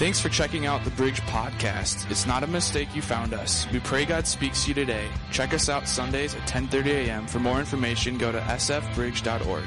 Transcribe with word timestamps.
Thanks 0.00 0.18
for 0.18 0.30
checking 0.30 0.64
out 0.64 0.82
the 0.82 0.90
Bridge 0.92 1.20
Podcast. 1.24 2.10
It's 2.10 2.24
not 2.26 2.42
a 2.42 2.46
mistake 2.46 2.96
you 2.96 3.02
found 3.02 3.34
us. 3.34 3.70
We 3.70 3.80
pray 3.80 4.06
God 4.06 4.26
speaks 4.26 4.62
to 4.62 4.68
you 4.68 4.74
today. 4.74 5.06
Check 5.30 5.52
us 5.52 5.68
out 5.68 5.86
Sundays 5.86 6.34
at 6.34 6.40
10:30 6.48 6.86
a.m. 6.86 7.26
For 7.26 7.38
more 7.38 7.60
information, 7.60 8.16
go 8.16 8.32
to 8.32 8.40
sfbridge.org. 8.40 9.64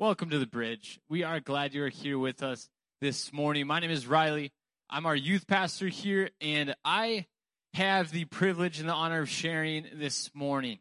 Welcome 0.00 0.30
to 0.30 0.40
the 0.40 0.46
bridge. 0.48 0.98
We 1.08 1.22
are 1.22 1.38
glad 1.38 1.74
you 1.74 1.84
are 1.84 1.90
here 1.90 2.18
with 2.18 2.42
us 2.42 2.68
this 3.00 3.32
morning. 3.32 3.68
My 3.68 3.78
name 3.78 3.92
is 3.92 4.08
Riley. 4.08 4.50
I'm 4.90 5.06
our 5.06 5.14
youth 5.14 5.46
pastor 5.46 5.86
here, 5.86 6.30
and 6.40 6.74
I 6.84 7.26
have 7.74 8.10
the 8.10 8.24
privilege 8.24 8.80
and 8.80 8.88
the 8.88 8.94
honor 8.94 9.20
of 9.20 9.28
sharing 9.28 9.86
this 9.94 10.28
morning. 10.34 10.80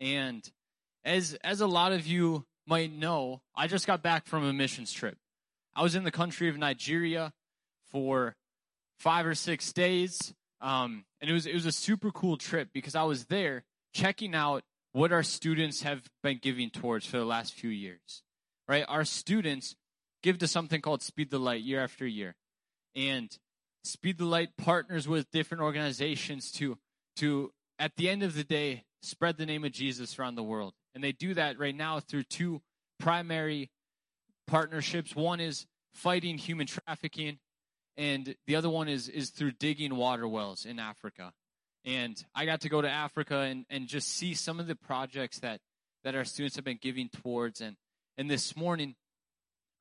And 0.00 0.50
as 1.04 1.34
as 1.42 1.60
a 1.60 1.66
lot 1.66 1.92
of 1.92 2.06
you 2.06 2.44
might 2.66 2.92
know, 2.92 3.42
I 3.54 3.66
just 3.66 3.86
got 3.86 4.02
back 4.02 4.26
from 4.26 4.44
a 4.44 4.52
missions 4.52 4.92
trip. 4.92 5.16
I 5.74 5.82
was 5.82 5.94
in 5.94 6.04
the 6.04 6.10
country 6.10 6.48
of 6.48 6.58
Nigeria 6.58 7.32
for 7.90 8.36
five 8.98 9.26
or 9.26 9.34
six 9.34 9.72
days, 9.72 10.34
um, 10.60 11.04
and 11.20 11.30
it 11.30 11.32
was 11.32 11.46
it 11.46 11.54
was 11.54 11.66
a 11.66 11.72
super 11.72 12.10
cool 12.10 12.36
trip 12.36 12.68
because 12.72 12.94
I 12.94 13.04
was 13.04 13.26
there 13.26 13.64
checking 13.92 14.34
out 14.34 14.62
what 14.92 15.12
our 15.12 15.22
students 15.22 15.82
have 15.82 16.02
been 16.22 16.38
giving 16.42 16.70
towards 16.70 17.06
for 17.06 17.18
the 17.18 17.24
last 17.24 17.54
few 17.54 17.70
years 17.70 18.22
right? 18.70 18.84
Our 18.86 19.04
students 19.04 19.74
give 20.22 20.38
to 20.38 20.46
something 20.46 20.80
called 20.80 21.02
Speed 21.02 21.30
the 21.30 21.40
Light 21.40 21.62
year 21.62 21.82
after 21.82 22.06
year. 22.06 22.36
And 22.94 23.36
Speed 23.82 24.16
the 24.18 24.24
Light 24.24 24.50
partners 24.56 25.08
with 25.08 25.30
different 25.32 25.62
organizations 25.62 26.52
to 26.52 26.78
to 27.16 27.52
at 27.80 27.96
the 27.96 28.08
end 28.08 28.22
of 28.22 28.34
the 28.34 28.44
day 28.44 28.84
spread 29.02 29.38
the 29.38 29.46
name 29.46 29.64
of 29.64 29.72
Jesus 29.72 30.18
around 30.18 30.36
the 30.36 30.44
world. 30.44 30.74
And 30.94 31.02
they 31.04 31.12
do 31.12 31.34
that 31.34 31.58
right 31.58 31.74
now 31.74 32.00
through 32.00 32.24
two 32.24 32.62
primary 32.98 33.70
partnerships. 34.46 35.14
One 35.14 35.40
is 35.40 35.66
fighting 35.92 36.38
human 36.38 36.66
trafficking 36.66 37.38
and 37.96 38.34
the 38.46 38.56
other 38.56 38.70
one 38.70 38.88
is 38.88 39.08
is 39.08 39.30
through 39.30 39.52
digging 39.52 39.94
water 39.96 40.26
wells 40.26 40.64
in 40.64 40.78
Africa. 40.78 41.32
And 41.84 42.22
I 42.34 42.46
got 42.46 42.62
to 42.62 42.68
go 42.68 42.80
to 42.80 42.90
Africa 42.90 43.38
and, 43.40 43.64
and 43.70 43.88
just 43.88 44.08
see 44.08 44.34
some 44.34 44.60
of 44.60 44.66
the 44.66 44.76
projects 44.76 45.38
that, 45.40 45.60
that 46.04 46.14
our 46.14 46.24
students 46.24 46.56
have 46.56 46.64
been 46.64 46.78
giving 46.80 47.08
towards 47.08 47.60
and 47.60 47.76
and 48.16 48.28
this 48.28 48.56
morning, 48.56 48.96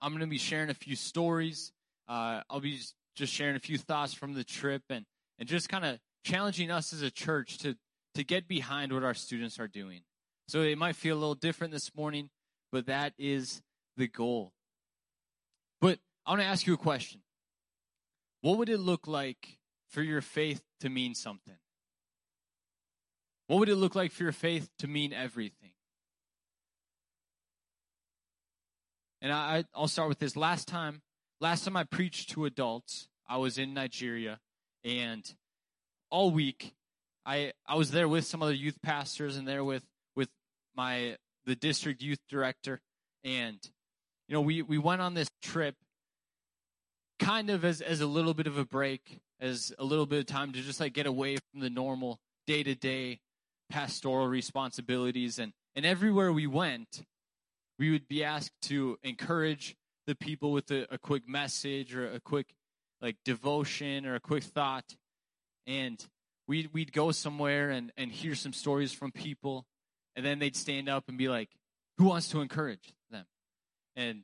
I'm 0.02 0.12
going 0.12 0.22
to 0.22 0.28
be 0.28 0.38
sharing 0.38 0.70
a 0.70 0.74
few 0.74 0.96
stories. 0.96 1.74
Uh, 2.08 2.42
I'll 2.50 2.62
be 2.62 2.80
just 3.16 3.34
sharing 3.34 3.56
a 3.56 3.60
few 3.60 3.78
thoughts 3.78 4.14
from 4.14 4.34
the 4.34 4.46
trip 4.46 4.84
and, 4.90 5.06
and 5.38 5.50
just 5.50 5.68
kind 5.68 5.84
of 5.84 6.00
challenging 6.24 6.72
us 6.72 6.94
as 6.94 7.02
a 7.02 7.12
church 7.12 7.58
to, 7.60 7.76
to 8.16 8.24
get 8.24 8.48
behind 8.48 8.94
what 8.94 9.04
our 9.04 9.14
students 9.14 9.60
are 9.60 9.68
doing. 9.68 10.02
So 10.50 10.64
it 10.64 10.80
might 10.80 10.96
feel 10.96 11.16
a 11.16 11.20
little 11.20 11.36
different 11.36 11.72
this 11.74 11.96
morning, 11.96 12.32
but 12.72 12.88
that 12.88 13.14
is 13.20 13.62
the 13.98 14.08
goal. 14.08 14.52
But 15.80 16.00
I 16.26 16.32
want 16.32 16.42
to 16.42 16.48
ask 16.48 16.66
you 16.66 16.74
a 16.74 16.78
question. 16.78 17.22
What 18.42 18.58
would 18.58 18.68
it 18.68 18.80
look 18.80 19.06
like 19.06 19.60
for 19.90 20.02
your 20.02 20.22
faith 20.22 20.64
to 20.80 20.90
mean 20.90 21.14
something? 21.14 21.58
What 23.46 23.60
would 23.60 23.70
it 23.70 23.76
look 23.76 23.94
like 23.94 24.12
for 24.12 24.24
your 24.24 24.32
faith 24.32 24.72
to 24.80 24.88
mean 24.88 25.14
everything? 25.14 25.74
And 29.22 29.32
I, 29.32 29.66
I'll 29.76 29.88
start 29.88 30.10
with 30.10 30.18
this. 30.18 30.36
Last 30.36 30.68
time, 30.68 31.04
last 31.40 31.64
time 31.64 31.78
I 31.78 31.84
preached 31.84 32.32
to 32.32 32.46
adults, 32.46 33.08
I 33.28 33.38
was 33.38 33.60
in 33.60 33.76
Nigeria, 33.76 34.40
and 34.84 35.32
all 36.10 36.32
week, 36.32 36.74
I 37.24 37.54
I 37.68 37.76
was 37.76 37.92
there 37.92 38.08
with 38.08 38.26
some 38.26 38.42
other 38.42 38.52
youth 38.52 38.82
pastors 38.82 39.38
and 39.38 39.48
there 39.48 39.64
with 39.64 39.84
my 40.76 41.18
the 41.46 41.56
district 41.56 42.02
youth 42.02 42.20
director, 42.30 42.80
and 43.24 43.58
you 44.28 44.34
know 44.34 44.42
we 44.42 44.62
we 44.62 44.78
went 44.78 45.02
on 45.02 45.14
this 45.14 45.30
trip, 45.42 45.76
kind 47.20 47.50
of 47.50 47.66
as 47.66 47.82
as 47.82 48.02
a 48.02 48.08
little 48.08 48.34
bit 48.34 48.48
of 48.48 48.58
a 48.58 48.66
break, 48.66 49.20
as 49.40 49.74
a 49.80 49.84
little 49.84 50.06
bit 50.06 50.20
of 50.20 50.26
time 50.26 50.52
to 50.54 50.62
just 50.62 50.80
like 50.80 50.94
get 50.94 51.06
away 51.06 51.38
from 51.52 51.62
the 51.62 51.70
normal 51.70 52.20
day 52.48 52.64
to 52.64 52.76
day 52.76 53.20
pastoral 53.70 54.28
responsibilities, 54.28 55.40
and 55.40 55.54
and 55.76 55.86
everywhere 55.86 56.32
we 56.32 56.48
went, 56.48 57.04
we 57.78 57.92
would 57.92 58.08
be 58.08 58.24
asked 58.24 58.62
to 58.64 58.98
encourage 59.04 59.76
the 60.08 60.16
people 60.16 60.52
with 60.52 60.72
a, 60.72 60.88
a 60.92 60.98
quick 60.98 61.28
message 61.28 61.96
or 61.96 62.12
a 62.12 62.20
quick 62.20 62.48
like 63.02 63.16
devotion 63.24 64.06
or 64.06 64.16
a 64.16 64.20
quick 64.20 64.44
thought. 64.44 64.96
And 65.68 66.04
we'd, 66.48 66.74
we'd 66.74 66.92
go 66.92 67.12
somewhere 67.12 67.70
and, 67.70 67.92
and 67.96 68.12
hear 68.12 68.36
some 68.36 68.54
stories 68.54 68.92
from 68.92 69.12
people 69.12 69.66
and 70.16 70.26
then 70.26 70.40
they'd 70.40 70.56
stand 70.56 70.90
up 70.90 71.08
and 71.08 71.18
be 71.18 71.28
like 71.30 71.50
who 71.98 72.06
wants 72.06 72.30
to 72.30 72.40
encourage 72.40 72.94
them? 73.12 73.26
And 73.96 74.24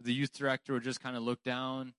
the 0.00 0.12
youth 0.12 0.32
director 0.32 0.72
would 0.74 0.84
just 0.84 1.00
kind 1.00 1.16
of 1.16 1.22
look 1.22 1.42
down. 1.42 1.92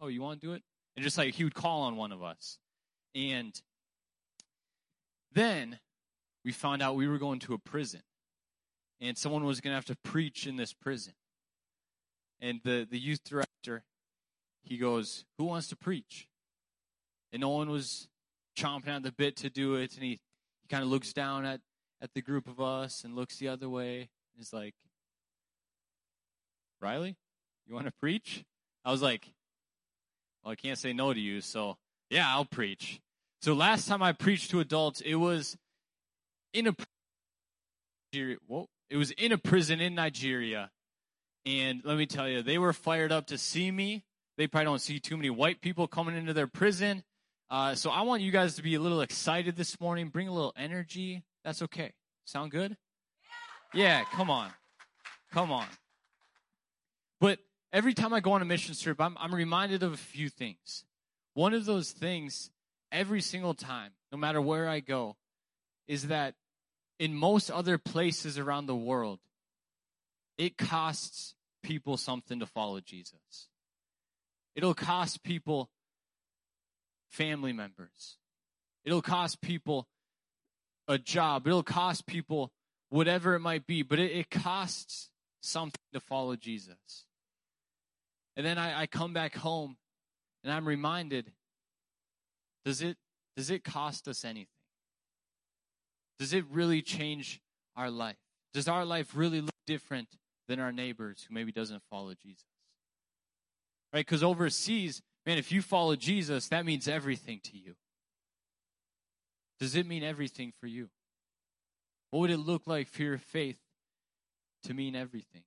Oh 0.00 0.06
you 0.06 0.22
want 0.22 0.40
to 0.40 0.46
do 0.46 0.52
it? 0.52 0.62
And 0.96 1.02
just 1.02 1.18
like 1.18 1.34
he 1.34 1.44
would 1.44 1.54
call 1.54 1.82
on 1.82 1.96
one 1.96 2.12
of 2.12 2.22
us. 2.22 2.58
And 3.14 3.60
then 5.32 5.78
we 6.44 6.52
found 6.52 6.82
out 6.82 6.96
we 6.96 7.08
were 7.08 7.18
going 7.18 7.40
to 7.40 7.54
a 7.54 7.58
prison. 7.58 8.02
And 9.00 9.16
someone 9.16 9.44
was 9.44 9.60
going 9.60 9.72
to 9.72 9.76
have 9.76 9.84
to 9.86 9.96
preach 10.02 10.46
in 10.46 10.56
this 10.56 10.72
prison. 10.72 11.14
And 12.40 12.60
the, 12.64 12.86
the 12.88 12.98
youth 12.98 13.22
director, 13.24 13.84
he 14.62 14.76
goes, 14.76 15.24
Who 15.36 15.44
wants 15.44 15.68
to 15.68 15.76
preach? 15.76 16.28
And 17.32 17.40
no 17.40 17.50
one 17.50 17.70
was 17.70 18.08
chomping 18.58 18.88
at 18.88 19.02
the 19.02 19.12
bit 19.12 19.36
to 19.36 19.50
do 19.50 19.74
it. 19.74 19.94
And 19.94 20.02
he, 20.02 20.10
he 20.10 20.68
kind 20.68 20.82
of 20.82 20.88
looks 20.88 21.12
down 21.12 21.44
at, 21.44 21.60
at 22.02 22.10
the 22.14 22.22
group 22.22 22.48
of 22.48 22.60
us 22.60 23.04
and 23.04 23.14
looks 23.14 23.36
the 23.36 23.48
other 23.48 23.68
way. 23.68 23.98
And 23.98 24.08
he's 24.36 24.52
like, 24.52 24.74
Riley, 26.80 27.16
you 27.66 27.74
want 27.74 27.86
to 27.86 27.92
preach? 28.00 28.44
I 28.84 28.90
was 28.90 29.02
like, 29.02 29.32
Well, 30.42 30.52
I 30.52 30.54
can't 30.54 30.78
say 30.78 30.92
no 30.92 31.12
to 31.12 31.20
you. 31.20 31.40
So, 31.40 31.76
yeah, 32.10 32.26
I'll 32.28 32.44
preach. 32.44 33.00
So, 33.42 33.52
last 33.52 33.86
time 33.88 34.02
I 34.02 34.12
preached 34.12 34.50
to 34.50 34.60
adults, 34.60 35.00
it 35.00 35.16
was 35.16 35.56
in 36.52 36.66
a 36.66 36.74
Whoa, 38.46 38.68
it 38.88 38.96
was 38.96 39.10
in 39.12 39.32
a 39.32 39.38
prison 39.38 39.80
in 39.80 39.94
Nigeria. 39.94 40.70
And 41.44 41.82
let 41.84 41.98
me 41.98 42.06
tell 42.06 42.28
you, 42.28 42.42
they 42.42 42.58
were 42.58 42.72
fired 42.72 43.12
up 43.12 43.26
to 43.26 43.38
see 43.38 43.70
me. 43.70 44.04
They 44.38 44.46
probably 44.46 44.66
don't 44.66 44.80
see 44.80 44.98
too 44.98 45.16
many 45.16 45.30
white 45.30 45.60
people 45.60 45.86
coming 45.86 46.16
into 46.16 46.32
their 46.32 46.46
prison. 46.46 47.02
Uh, 47.50 47.74
so 47.74 47.90
I 47.90 48.02
want 48.02 48.22
you 48.22 48.30
guys 48.30 48.56
to 48.56 48.62
be 48.62 48.74
a 48.74 48.80
little 48.80 49.00
excited 49.00 49.56
this 49.56 49.80
morning. 49.80 50.08
Bring 50.08 50.28
a 50.28 50.32
little 50.32 50.52
energy. 50.56 51.22
That's 51.44 51.62
okay. 51.62 51.92
Sound 52.24 52.50
good? 52.50 52.76
Yeah, 53.72 54.04
come 54.12 54.30
on. 54.30 54.50
Come 55.32 55.50
on. 55.50 55.66
But 57.20 57.38
every 57.72 57.94
time 57.94 58.12
I 58.12 58.20
go 58.20 58.32
on 58.32 58.42
a 58.42 58.44
mission 58.44 58.74
trip, 58.74 59.00
I'm, 59.00 59.16
I'm 59.18 59.34
reminded 59.34 59.82
of 59.82 59.94
a 59.94 59.96
few 59.96 60.28
things. 60.28 60.84
One 61.34 61.54
of 61.54 61.64
those 61.64 61.90
things, 61.90 62.50
every 62.92 63.22
single 63.22 63.54
time, 63.54 63.92
no 64.12 64.18
matter 64.18 64.42
where 64.42 64.68
I 64.68 64.80
go, 64.80 65.16
is 65.86 66.08
that 66.08 66.34
in 66.98 67.14
most 67.14 67.50
other 67.50 67.78
places 67.78 68.38
around 68.38 68.66
the 68.66 68.76
world, 68.76 69.20
it 70.36 70.58
costs 70.58 71.34
people 71.62 71.96
something 71.96 72.40
to 72.40 72.46
follow 72.46 72.80
Jesus. 72.80 73.48
It'll 74.54 74.74
cost 74.74 75.22
people 75.22 75.70
family 77.08 77.52
members. 77.52 78.16
It'll 78.84 79.02
cost 79.02 79.40
people 79.40 79.88
a 80.86 80.98
job. 80.98 81.46
It'll 81.46 81.62
cost 81.62 82.06
people 82.06 82.52
whatever 82.90 83.34
it 83.34 83.40
might 83.40 83.66
be, 83.66 83.82
but 83.82 83.98
it, 83.98 84.12
it 84.12 84.30
costs 84.30 85.10
something 85.40 85.80
to 85.92 86.00
follow 86.00 86.36
Jesus. 86.36 87.04
And 88.36 88.46
then 88.46 88.58
I, 88.58 88.82
I 88.82 88.86
come 88.86 89.12
back 89.12 89.34
home 89.36 89.76
and 90.44 90.52
I'm 90.52 90.66
reminded 90.66 91.32
does 92.64 92.82
it 92.82 92.96
does 93.36 93.50
it 93.50 93.64
cost 93.64 94.08
us 94.08 94.24
anything? 94.24 94.46
Does 96.18 96.32
it 96.32 96.44
really 96.50 96.82
change 96.82 97.40
our 97.76 97.90
life? 97.90 98.16
Does 98.52 98.68
our 98.68 98.84
life 98.84 99.12
really 99.14 99.40
look 99.40 99.54
different 99.66 100.08
than 100.48 100.58
our 100.58 100.72
neighbors 100.72 101.24
who 101.26 101.34
maybe 101.34 101.52
doesn't 101.52 101.82
follow 101.90 102.14
Jesus? 102.14 102.44
Right? 103.92 104.00
Because 104.00 104.22
overseas, 104.22 105.00
man, 105.28 105.36
if 105.36 105.52
you 105.52 105.60
follow 105.60 105.94
Jesus, 105.94 106.48
that 106.48 106.64
means 106.64 106.88
everything 106.88 107.38
to 107.44 107.58
you. 107.58 107.74
Does 109.60 109.76
it 109.76 109.86
mean 109.86 110.02
everything 110.02 110.54
for 110.58 110.66
you? 110.66 110.88
What 112.10 112.20
would 112.20 112.30
it 112.30 112.38
look 112.38 112.62
like 112.64 112.88
for 112.88 113.02
your 113.02 113.18
faith 113.18 113.58
to 114.62 114.72
mean 114.72 114.96
everything? 114.96 115.42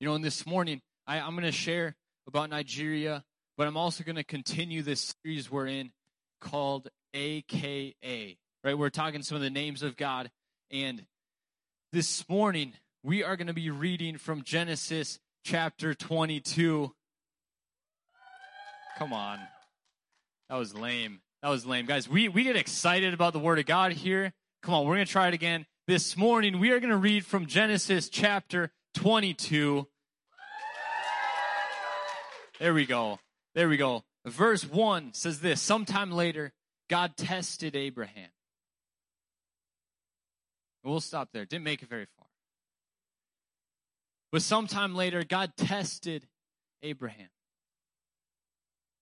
You 0.00 0.08
know, 0.08 0.14
and 0.14 0.24
this 0.24 0.46
morning, 0.46 0.80
I, 1.06 1.20
I'm 1.20 1.32
going 1.32 1.44
to 1.44 1.52
share 1.52 1.96
about 2.26 2.48
Nigeria, 2.48 3.22
but 3.58 3.66
I'm 3.66 3.76
also 3.76 4.04
going 4.04 4.16
to 4.16 4.24
continue 4.24 4.80
this 4.80 5.14
series 5.22 5.50
we're 5.50 5.66
in 5.66 5.90
called 6.40 6.88
AKA. 7.12 8.38
Right? 8.64 8.78
We're 8.78 8.88
talking 8.88 9.22
some 9.22 9.36
of 9.36 9.42
the 9.42 9.50
names 9.50 9.82
of 9.82 9.98
God. 9.98 10.30
And 10.70 11.04
this 11.92 12.26
morning, 12.26 12.72
we 13.02 13.22
are 13.22 13.36
going 13.36 13.48
to 13.48 13.52
be 13.52 13.68
reading 13.68 14.16
from 14.16 14.44
Genesis 14.44 15.18
chapter 15.44 15.92
22. 15.92 16.90
Come 18.98 19.12
on. 19.12 19.40
That 20.48 20.56
was 20.56 20.74
lame. 20.74 21.20
That 21.42 21.48
was 21.48 21.66
lame. 21.66 21.86
Guys, 21.86 22.08
we, 22.08 22.28
we 22.28 22.44
get 22.44 22.56
excited 22.56 23.12
about 23.12 23.32
the 23.32 23.38
Word 23.38 23.58
of 23.58 23.66
God 23.66 23.92
here. 23.92 24.32
Come 24.62 24.74
on, 24.74 24.86
we're 24.86 24.94
going 24.94 25.06
to 25.06 25.12
try 25.12 25.28
it 25.28 25.34
again. 25.34 25.66
This 25.86 26.16
morning, 26.16 26.60
we 26.60 26.70
are 26.70 26.80
going 26.80 26.90
to 26.90 26.96
read 26.96 27.26
from 27.26 27.46
Genesis 27.46 28.08
chapter 28.08 28.70
22. 28.94 29.86
There 32.60 32.72
we 32.72 32.86
go. 32.86 33.18
There 33.54 33.68
we 33.68 33.76
go. 33.76 34.04
Verse 34.24 34.64
1 34.64 35.12
says 35.12 35.40
this 35.40 35.60
Sometime 35.60 36.12
later, 36.12 36.52
God 36.88 37.16
tested 37.16 37.74
Abraham. 37.76 38.30
We'll 40.84 41.00
stop 41.00 41.30
there. 41.32 41.44
Didn't 41.44 41.64
make 41.64 41.82
it 41.82 41.88
very 41.88 42.06
far. 42.16 42.26
But 44.30 44.42
sometime 44.42 44.94
later, 44.94 45.24
God 45.24 45.52
tested 45.56 46.26
Abraham. 46.82 47.28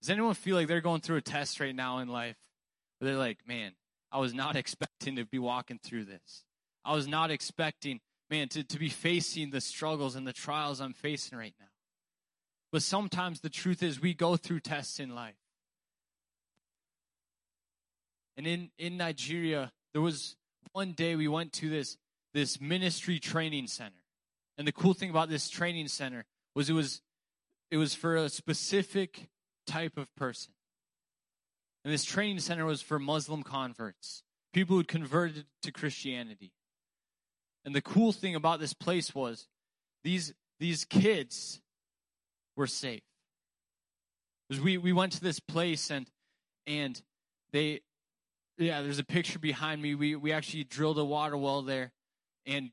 Does 0.03 0.11
anyone 0.11 0.35
feel 0.35 0.57
like 0.57 0.67
they're 0.67 0.81
going 0.81 1.01
through 1.01 1.19
a 1.19 1.23
test 1.23 1.61
right 1.61 1.75
now 1.75 1.99
in 1.99 2.09
life? 2.09 2.37
Where 2.99 3.11
they're 3.11 3.19
like, 3.19 3.39
man, 3.47 3.73
I 4.11 4.19
was 4.19 4.35
not 4.35 4.57
expecting 4.57 5.15
to 5.17 5.25
be 5.25 5.39
walking 5.39 5.79
through 5.83 6.07
this. 6.07 6.45
I 6.85 6.95
was 6.95 7.07
not 7.07 7.31
expecting, 7.31 8.01
man, 8.29 8.49
to, 8.49 8.65
to 8.65 8.79
be 8.81 8.89
facing 8.89 9.51
the 9.51 9.61
struggles 9.61 10.17
and 10.17 10.27
the 10.27 10.33
trials 10.33 10.81
I'm 10.81 10.93
facing 10.93 11.39
right 11.39 11.55
now. 11.61 11.67
But 12.73 12.83
sometimes 12.83 13.41
the 13.41 13.49
truth 13.49 13.81
is 13.81 14.01
we 14.01 14.13
go 14.13 14.37
through 14.37 14.61
tests 14.61 14.99
in 14.99 15.15
life. 15.15 15.37
And 18.37 18.45
in, 18.45 18.71
in 18.79 18.97
Nigeria, 18.97 19.71
there 19.93 20.03
was 20.03 20.37
one 20.73 20.93
day 20.93 21.15
we 21.15 21.29
went 21.29 21.53
to 21.55 21.69
this, 21.69 21.97
this 22.35 22.61
ministry 22.61 23.21
training 23.21 23.69
center. 23.69 24.03
And 24.59 24.67
the 24.67 24.73
cool 24.73 24.95
thing 24.95 25.11
about 25.11 25.29
this 25.29 25.49
training 25.49 25.89
center 25.89 26.25
was 26.57 26.69
it 26.69 26.73
was 26.73 27.03
it 27.71 27.79
was 27.79 27.95
for 27.95 28.17
a 28.17 28.29
specific 28.29 29.31
type 29.67 29.97
of 29.97 30.15
person. 30.17 30.53
And 31.85 31.93
this 31.93 32.05
training 32.05 32.41
center 32.41 32.65
was 32.65 32.81
for 32.81 32.99
Muslim 32.99 33.43
converts, 33.43 34.23
people 34.53 34.77
who'd 34.77 34.89
converted 34.89 35.47
to 35.63 35.73
Christianity. 35.73 36.53
And 37.65 37.75
the 37.75 37.83
cool 37.83 38.13
thing 38.13 38.35
about 38.35 38.61
this 38.61 38.73
place 38.73 39.15
was 39.15 39.47
these 40.05 40.33
these 40.59 40.85
kids 40.85 41.61
were 42.57 42.67
safe. 42.67 43.03
Because 44.49 44.63
we, 44.63 44.79
we 44.79 44.93
went 44.93 45.13
to 45.13 45.21
this 45.21 45.41
place 45.41 45.91
and 45.91 46.07
and 46.67 47.01
they 47.53 47.81
yeah, 48.59 48.83
there's 48.83 48.99
a 48.99 49.05
picture 49.05 49.39
behind 49.39 49.81
me. 49.81 49.95
We 49.95 50.15
we 50.17 50.33
actually 50.33 50.65
drilled 50.65 50.99
a 50.99 51.05
water 51.05 51.37
well 51.37 51.63
there 51.63 51.93
and 52.47 52.71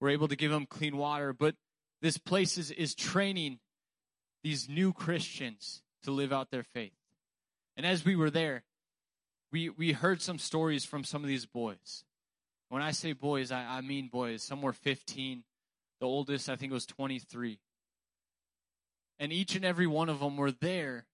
we're 0.00 0.10
able 0.10 0.28
to 0.28 0.36
give 0.36 0.50
them 0.50 0.66
clean 0.66 0.96
water. 0.96 1.32
But 1.32 1.54
this 2.02 2.18
place 2.18 2.58
is, 2.58 2.70
is 2.70 2.94
training 2.94 3.58
these 4.42 4.68
new 4.68 4.92
Christians 4.92 5.82
to 6.04 6.10
live 6.10 6.32
out 6.32 6.50
their 6.50 6.62
faith. 6.62 6.92
And 7.76 7.84
as 7.84 8.04
we 8.04 8.16
were 8.16 8.30
there, 8.30 8.64
we, 9.52 9.68
we 9.68 9.92
heard 9.92 10.22
some 10.22 10.38
stories 10.38 10.84
from 10.84 11.04
some 11.04 11.22
of 11.22 11.28
these 11.28 11.46
boys. 11.46 12.04
When 12.68 12.82
I 12.82 12.92
say 12.92 13.12
boys, 13.12 13.52
I, 13.52 13.64
I 13.64 13.80
mean 13.80 14.08
boys. 14.08 14.42
Some 14.42 14.62
were 14.62 14.72
15. 14.72 15.44
The 16.00 16.06
oldest, 16.06 16.48
I 16.48 16.56
think, 16.56 16.72
was 16.72 16.86
23. 16.86 17.58
And 19.18 19.32
each 19.32 19.54
and 19.54 19.64
every 19.64 19.86
one 19.86 20.08
of 20.08 20.20
them 20.20 20.36
were 20.36 20.50
there 20.50 21.06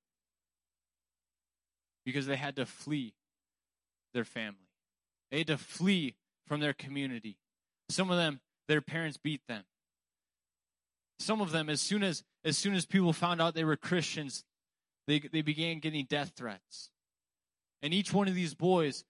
because 2.04 2.26
they 2.26 2.36
had 2.36 2.56
to 2.56 2.66
flee 2.66 3.14
their 4.14 4.24
family. 4.24 4.68
They 5.30 5.38
had 5.38 5.48
to 5.48 5.58
flee 5.58 6.16
from 6.46 6.60
their 6.60 6.72
community. 6.72 7.36
Some 7.90 8.10
of 8.10 8.16
them, 8.16 8.40
their 8.68 8.80
parents 8.80 9.18
beat 9.18 9.42
them. 9.46 9.64
Some 11.18 11.40
of 11.40 11.52
them, 11.52 11.68
as 11.68 11.80
soon 11.80 12.02
as 12.02 12.24
as 12.44 12.56
soon 12.56 12.74
as 12.74 12.86
people 12.86 13.12
found 13.12 13.42
out 13.42 13.54
they 13.54 13.64
were 13.64 13.76
Christians, 13.76 14.44
they 15.10 15.18
they 15.20 15.42
began 15.42 15.80
getting 15.80 16.06
death 16.06 16.32
threats. 16.36 16.90
And 17.82 17.92
each 17.92 18.12
one 18.12 18.28
of 18.28 18.34
these 18.34 18.54
boys, 18.54 19.04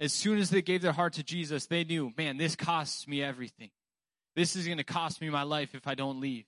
as 0.00 0.12
soon 0.12 0.38
as 0.38 0.50
they 0.50 0.62
gave 0.62 0.82
their 0.82 0.92
heart 0.92 1.14
to 1.14 1.22
Jesus, 1.22 1.66
they 1.66 1.84
knew, 1.84 2.12
man, 2.16 2.36
this 2.36 2.56
costs 2.56 3.06
me 3.06 3.22
everything. 3.22 3.70
This 4.34 4.56
is 4.56 4.66
going 4.66 4.78
to 4.78 4.84
cost 4.84 5.20
me 5.20 5.30
my 5.30 5.42
life 5.42 5.74
if 5.74 5.86
I 5.86 5.94
don't 5.94 6.20
leave. 6.20 6.44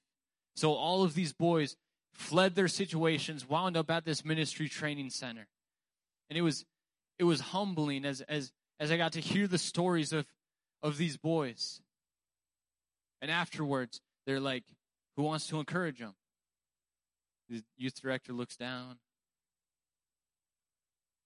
So 0.56 0.72
all 0.72 1.04
of 1.04 1.14
these 1.14 1.32
boys 1.32 1.76
fled 2.14 2.54
their 2.54 2.68
situations, 2.68 3.48
wound 3.48 3.76
up 3.76 3.90
at 3.90 4.04
this 4.04 4.24
ministry 4.24 4.68
training 4.68 5.10
center. 5.10 5.46
And 6.28 6.38
it 6.38 6.42
was 6.42 6.64
it 7.18 7.24
was 7.24 7.40
humbling 7.40 8.04
as 8.04 8.22
as 8.22 8.52
as 8.80 8.90
I 8.90 8.96
got 8.96 9.12
to 9.12 9.20
hear 9.20 9.46
the 9.46 9.58
stories 9.58 10.12
of 10.12 10.26
of 10.82 10.96
these 10.96 11.16
boys. 11.16 11.80
And 13.22 13.30
afterwards, 13.30 14.00
they're 14.26 14.40
like, 14.40 14.64
who 15.16 15.22
wants 15.22 15.46
to 15.48 15.58
encourage 15.58 15.98
them? 15.98 16.14
The 17.48 17.62
youth 17.76 18.00
director 18.00 18.32
looks 18.32 18.56
down, 18.56 18.98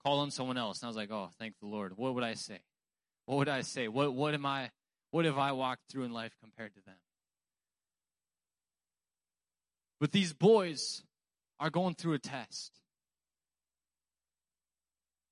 call 0.05 0.21
on 0.21 0.31
someone 0.31 0.59
else. 0.59 0.81
And 0.81 0.87
I 0.87 0.89
was 0.89 0.97
like, 0.97 1.11
oh, 1.11 1.31
thank 1.39 1.55
the 1.61 1.67
Lord. 1.67 1.97
What 1.97 2.15
would 2.15 2.25
I 2.25 2.35
say? 2.35 2.61
What 3.27 3.39
would 3.39 3.49
I 3.49 3.63
say? 3.63 3.89
What 3.89 4.13
what 4.15 4.35
am 4.35 4.45
I 4.45 4.71
what 5.13 5.25
have 5.25 5.39
I 5.39 5.53
walked 5.53 5.83
through 5.91 6.05
in 6.05 6.13
life 6.13 6.37
compared 6.43 6.75
to 6.75 6.81
them? 6.85 6.97
But 10.01 10.13
these 10.13 10.33
boys 10.33 11.03
are 11.59 11.71
going 11.71 11.95
through 11.95 12.15
a 12.15 12.19
test. 12.19 12.73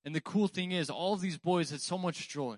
And 0.04 0.14
the 0.14 0.20
cool 0.20 0.48
thing 0.48 0.72
is, 0.72 0.90
all 0.90 1.14
of 1.14 1.20
these 1.20 1.38
boys 1.38 1.70
had 1.70 1.80
so 1.80 1.98
much 1.98 2.28
joy, 2.28 2.56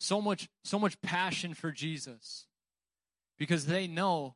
so 0.00 0.20
much, 0.20 0.48
so 0.64 0.78
much 0.78 1.00
passion 1.00 1.54
for 1.54 1.70
Jesus, 1.70 2.46
because 3.38 3.66
they 3.66 3.86
know 3.86 4.34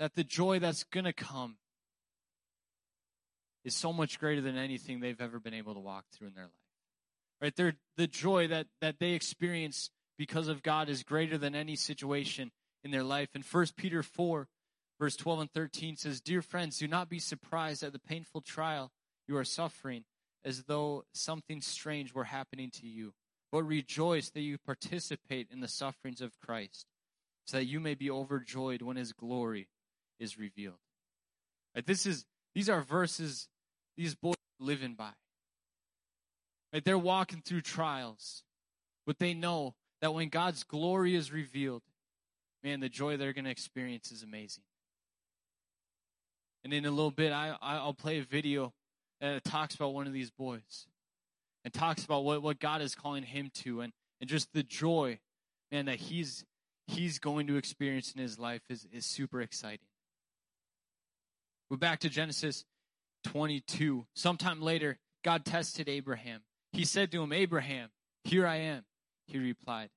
that 0.00 0.14
the 0.14 0.24
joy 0.24 0.58
that's 0.58 0.82
going 0.84 1.04
to 1.04 1.12
come 1.12 1.56
is 3.64 3.74
so 3.74 3.92
much 3.92 4.18
greater 4.18 4.40
than 4.40 4.56
anything 4.56 4.98
they've 4.98 5.20
ever 5.20 5.38
been 5.38 5.54
able 5.54 5.74
to 5.74 5.80
walk 5.80 6.06
through 6.10 6.28
in 6.28 6.34
their 6.34 6.44
life. 6.44 6.52
Right? 7.40 7.54
They're, 7.54 7.74
the 7.98 8.06
joy 8.06 8.48
that, 8.48 8.66
that 8.80 8.98
they 8.98 9.10
experience 9.10 9.90
because 10.18 10.48
of 10.48 10.62
God 10.62 10.88
is 10.88 11.02
greater 11.02 11.36
than 11.36 11.54
any 11.54 11.76
situation 11.76 12.50
in 12.82 12.90
their 12.90 13.04
life. 13.04 13.28
And 13.34 13.44
1 13.44 13.66
Peter 13.76 14.02
4, 14.02 14.48
verse 14.98 15.16
12 15.16 15.40
and 15.40 15.50
13 15.52 15.96
says, 15.96 16.22
Dear 16.22 16.40
friends, 16.40 16.78
do 16.78 16.88
not 16.88 17.10
be 17.10 17.18
surprised 17.18 17.82
at 17.82 17.92
the 17.92 17.98
painful 17.98 18.40
trial 18.40 18.90
you 19.28 19.36
are 19.36 19.44
suffering 19.44 20.04
as 20.44 20.62
though 20.62 21.04
something 21.12 21.60
strange 21.60 22.14
were 22.14 22.24
happening 22.24 22.70
to 22.70 22.86
you, 22.86 23.12
but 23.52 23.64
rejoice 23.64 24.30
that 24.30 24.40
you 24.40 24.56
participate 24.56 25.48
in 25.50 25.60
the 25.60 25.68
sufferings 25.68 26.22
of 26.22 26.40
Christ, 26.40 26.86
so 27.46 27.58
that 27.58 27.66
you 27.66 27.80
may 27.80 27.94
be 27.94 28.10
overjoyed 28.10 28.80
when 28.80 28.96
his 28.96 29.12
glory 29.12 29.68
is 30.20 30.38
revealed. 30.38 30.78
Right, 31.74 31.86
this 31.86 32.06
is 32.06 32.24
these 32.54 32.68
are 32.68 32.82
verses 32.82 33.48
these 33.96 34.14
boys 34.14 34.34
are 34.34 34.64
living 34.64 34.94
by. 34.94 35.10
Right, 36.72 36.84
they're 36.84 36.98
walking 36.98 37.42
through 37.44 37.62
trials, 37.62 38.44
but 39.06 39.18
they 39.18 39.34
know 39.34 39.74
that 40.00 40.14
when 40.14 40.28
God's 40.28 40.62
glory 40.62 41.16
is 41.16 41.32
revealed, 41.32 41.82
man, 42.62 42.80
the 42.80 42.88
joy 42.88 43.16
they're 43.16 43.32
going 43.32 43.44
to 43.44 43.50
experience 43.50 44.12
is 44.12 44.22
amazing. 44.22 44.62
And 46.62 46.72
in 46.72 46.84
a 46.84 46.90
little 46.90 47.10
bit, 47.10 47.32
I 47.32 47.56
I'll 47.60 47.94
play 47.94 48.18
a 48.18 48.22
video 48.22 48.72
that 49.20 49.44
talks 49.44 49.74
about 49.74 49.94
one 49.94 50.06
of 50.06 50.12
these 50.12 50.30
boys 50.30 50.86
and 51.64 51.72
talks 51.72 52.04
about 52.04 52.24
what, 52.24 52.42
what 52.42 52.58
God 52.58 52.82
is 52.82 52.94
calling 52.94 53.22
him 53.22 53.50
to 53.54 53.80
and, 53.80 53.92
and 54.20 54.28
just 54.28 54.52
the 54.52 54.62
joy, 54.62 55.18
man, 55.70 55.86
that 55.86 55.96
he's 55.96 56.44
he's 56.86 57.18
going 57.18 57.46
to 57.46 57.56
experience 57.56 58.12
in 58.12 58.20
his 58.20 58.38
life 58.38 58.62
is, 58.68 58.86
is 58.92 59.06
super 59.06 59.40
exciting. 59.40 59.86
We're 61.70 61.76
back 61.76 62.00
to 62.00 62.08
Genesis 62.08 62.64
22. 63.24 64.04
Sometime 64.16 64.60
later, 64.60 64.98
God 65.22 65.44
tested 65.44 65.88
Abraham. 65.88 66.40
He 66.72 66.84
said 66.84 67.12
to 67.12 67.22
him, 67.22 67.32
Abraham, 67.32 67.90
here 68.24 68.44
I 68.44 68.56
am. 68.56 68.82
He 69.28 69.38
replied. 69.38 69.90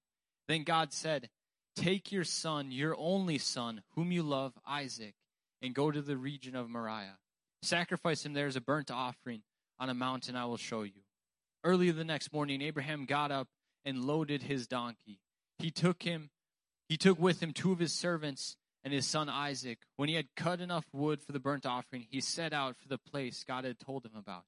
Then 0.47 0.65
God 0.65 0.93
said, 0.93 1.29
Take 1.75 2.11
your 2.11 2.25
son, 2.25 2.71
your 2.71 2.95
only 2.95 3.39
son, 3.39 3.81
whom 3.95 4.11
you 4.11 4.21
love, 4.21 4.53
Isaac, 4.67 5.15
and 5.63 5.73
go 5.73 5.89
to 5.89 6.03
the 6.03 6.15
region 6.15 6.55
of 6.55 6.69
Moriah. 6.69 7.17
Sacrifice 7.63 8.23
him 8.23 8.33
there 8.33 8.45
as 8.45 8.55
a 8.55 8.61
burnt 8.61 8.91
offering 8.91 9.41
on 9.79 9.89
a 9.89 9.95
mountain 9.95 10.35
I 10.35 10.45
will 10.45 10.57
show 10.57 10.83
you. 10.83 11.01
Early 11.63 11.89
the 11.89 12.03
next 12.03 12.31
morning, 12.31 12.61
Abraham 12.61 13.05
got 13.05 13.31
up 13.31 13.47
and 13.83 14.05
loaded 14.05 14.43
his 14.43 14.67
donkey. 14.67 15.21
He 15.57 15.71
took 15.71 16.03
him, 16.03 16.29
he 16.87 16.97
took 16.97 17.17
with 17.17 17.41
him 17.41 17.51
two 17.51 17.71
of 17.71 17.79
his 17.79 17.93
servants 17.93 18.57
and 18.83 18.93
his 18.93 19.05
son 19.05 19.29
Isaac. 19.29 19.79
When 19.95 20.09
he 20.09 20.15
had 20.15 20.35
cut 20.35 20.59
enough 20.59 20.85
wood 20.91 21.21
for 21.21 21.31
the 21.31 21.39
burnt 21.39 21.65
offering, 21.65 22.05
he 22.09 22.21
set 22.21 22.53
out 22.53 22.75
for 22.77 22.87
the 22.87 22.97
place 22.97 23.43
God 23.47 23.65
had 23.65 23.79
told 23.79 24.05
him 24.05 24.15
about. 24.15 24.43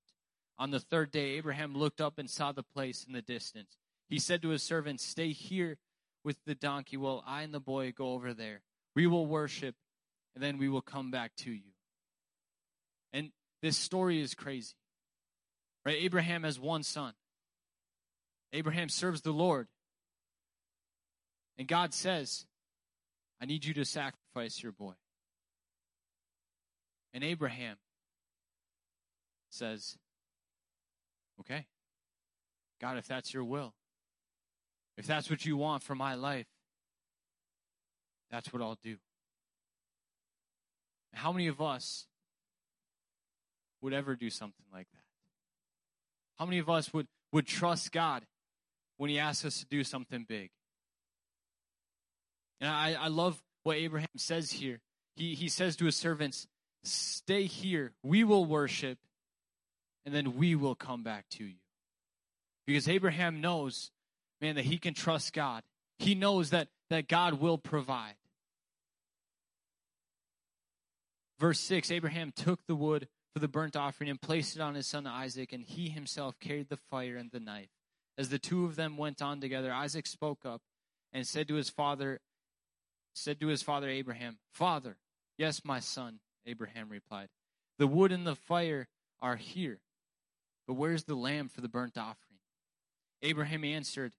On 0.57 0.71
the 0.71 0.79
third 0.79 1.11
day, 1.11 1.31
Abraham 1.31 1.75
looked 1.75 2.01
up 2.01 2.17
and 2.17 2.29
saw 2.29 2.51
the 2.51 2.63
place 2.63 3.05
in 3.05 3.13
the 3.13 3.21
distance. 3.21 3.77
He 4.09 4.19
said 4.19 4.41
to 4.41 4.49
his 4.49 4.63
servants, 4.63 5.05
Stay 5.05 5.31
here 5.31 5.77
with 6.23 6.37
the 6.45 6.55
donkey 6.55 6.97
while 6.97 7.23
I 7.25 7.41
and 7.41 7.53
the 7.53 7.59
boy 7.59 7.91
go 7.91 8.11
over 8.13 8.33
there. 8.33 8.61
We 8.95 9.07
will 9.07 9.25
worship, 9.25 9.75
and 10.33 10.43
then 10.43 10.57
we 10.57 10.69
will 10.69 10.81
come 10.81 11.11
back 11.11 11.35
to 11.39 11.51
you. 11.51 11.71
And 13.11 13.31
this 13.61 13.77
story 13.77 14.21
is 14.21 14.33
crazy. 14.33 14.75
Right? 15.85 15.97
Abraham 15.99 16.43
has 16.43 16.59
one 16.59 16.83
son. 16.83 17.13
Abraham 18.53 18.89
serves 18.89 19.21
the 19.21 19.31
Lord. 19.31 19.67
And 21.57 21.67
God 21.67 21.93
says, 21.93 22.45
I 23.41 23.45
need 23.45 23.65
you 23.65 23.73
to 23.75 23.85
sacrifice 23.85 24.24
your 24.35 24.71
boy. 24.71 24.93
And 27.13 27.23
Abraham 27.23 27.77
says, 29.49 29.97
Okay. 31.39 31.65
God, 32.81 32.97
if 32.97 33.07
that's 33.07 33.33
your 33.33 33.43
will, 33.43 33.73
if 34.97 35.05
that's 35.07 35.29
what 35.29 35.45
you 35.45 35.57
want 35.57 35.83
for 35.83 35.95
my 35.95 36.15
life, 36.15 36.47
that's 38.29 38.51
what 38.51 38.61
I'll 38.61 38.77
do. 38.83 38.97
How 41.13 41.31
many 41.31 41.47
of 41.47 41.61
us 41.61 42.07
would 43.81 43.93
ever 43.93 44.15
do 44.15 44.29
something 44.29 44.65
like 44.73 44.87
that? 44.91 45.03
How 46.37 46.45
many 46.45 46.59
of 46.59 46.69
us 46.69 46.93
would, 46.93 47.07
would 47.31 47.47
trust 47.47 47.91
God 47.91 48.25
when 48.97 49.09
He 49.09 49.19
asks 49.19 49.45
us 49.45 49.59
to 49.59 49.65
do 49.65 49.83
something 49.83 50.25
big? 50.27 50.49
And 52.59 52.69
I, 52.69 52.93
I 52.93 53.07
love 53.07 53.41
what 53.65 53.77
Abraham 53.77 54.07
says 54.15 54.51
here. 54.51 54.79
He, 55.15 55.33
he 55.33 55.49
says 55.49 55.75
to 55.77 55.85
his 55.85 55.95
servants, 55.95 56.47
Stay 56.83 57.45
here, 57.45 57.93
we 58.03 58.23
will 58.23 58.45
worship, 58.45 58.99
and 60.05 60.13
then 60.13 60.37
we 60.37 60.53
will 60.53 60.75
come 60.75 61.01
back 61.01 61.25
to 61.31 61.43
you. 61.43 61.55
Because 62.67 62.87
Abraham 62.87 63.41
knows, 63.41 63.89
man, 64.39 64.55
that 64.55 64.65
he 64.65 64.77
can 64.77 64.93
trust 64.93 65.33
God. 65.33 65.63
He 65.97 66.13
knows 66.13 66.51
that, 66.51 66.67
that 66.91 67.07
God 67.07 67.39
will 67.39 67.57
provide. 67.57 68.13
Verse 71.39 71.59
6 71.59 71.89
Abraham 71.89 72.31
took 72.35 72.59
the 72.67 72.75
wood 72.75 73.07
for 73.33 73.39
the 73.39 73.47
burnt 73.47 73.75
offering 73.75 74.11
and 74.11 74.21
placed 74.21 74.55
it 74.55 74.61
on 74.61 74.75
his 74.75 74.85
son 74.85 75.07
Isaac, 75.07 75.53
and 75.53 75.63
he 75.63 75.89
himself 75.89 76.39
carried 76.39 76.69
the 76.69 76.77
fire 76.77 77.17
and 77.17 77.31
the 77.31 77.39
knife. 77.39 77.69
As 78.15 78.29
the 78.29 78.39
two 78.39 78.65
of 78.65 78.75
them 78.75 78.95
went 78.95 79.23
on 79.23 79.41
together, 79.41 79.73
Isaac 79.73 80.05
spoke 80.05 80.45
up 80.45 80.61
and 81.11 81.25
said 81.25 81.47
to 81.47 81.55
his 81.55 81.69
father, 81.69 82.21
said 83.15 83.39
to 83.39 83.47
his 83.47 83.63
father 83.63 83.89
Abraham, 83.89 84.37
Father, 84.51 84.97
yes, 85.37 85.61
my 85.63 85.79
son, 85.79 86.19
Abraham 86.45 86.89
replied. 86.89 87.29
The 87.77 87.87
wood 87.87 88.11
and 88.11 88.25
the 88.25 88.35
fire 88.35 88.87
are 89.21 89.35
here, 89.35 89.79
but 90.67 90.75
where's 90.75 91.03
the 91.05 91.15
lamb 91.15 91.49
for 91.49 91.61
the 91.61 91.69
burnt 91.69 91.97
offering? 91.97 92.39
Abraham 93.21 93.63
answered, 93.63 94.13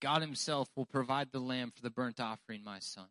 God 0.00 0.22
himself 0.22 0.68
will 0.74 0.86
provide 0.86 1.30
the 1.30 1.40
lamb 1.40 1.72
for 1.74 1.82
the 1.82 1.90
burnt 1.90 2.20
offering, 2.20 2.64
my 2.64 2.78
son. 2.78 3.06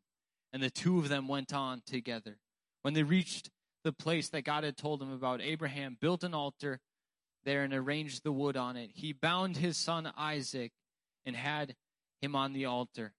And 0.51 0.61
the 0.61 0.71
two 0.71 0.97
of 0.97 1.09
them 1.09 1.27
went 1.27 1.53
on 1.53 1.83
together. 1.85 2.37
When 2.81 2.95
they 2.95 3.03
reached 3.03 3.49
the 3.83 3.91
place 3.93 4.29
that 4.29 4.43
God 4.43 4.63
had 4.63 4.77
told 4.77 5.01
him 5.01 5.13
about, 5.13 5.41
Abraham 5.41 5.97
built 5.99 6.23
an 6.23 6.33
altar 6.33 6.79
there 7.45 7.63
and 7.63 7.73
arranged 7.73 8.23
the 8.23 8.31
wood 8.31 8.57
on 8.57 8.75
it. 8.75 8.91
He 8.93 9.13
bound 9.13 9.57
his 9.57 9.77
son 9.77 10.11
Isaac 10.17 10.71
and 11.25 11.35
had 11.35 11.75
him 12.21 12.35
on 12.35 12.53
the 12.53 12.65
altar, 12.65 13.13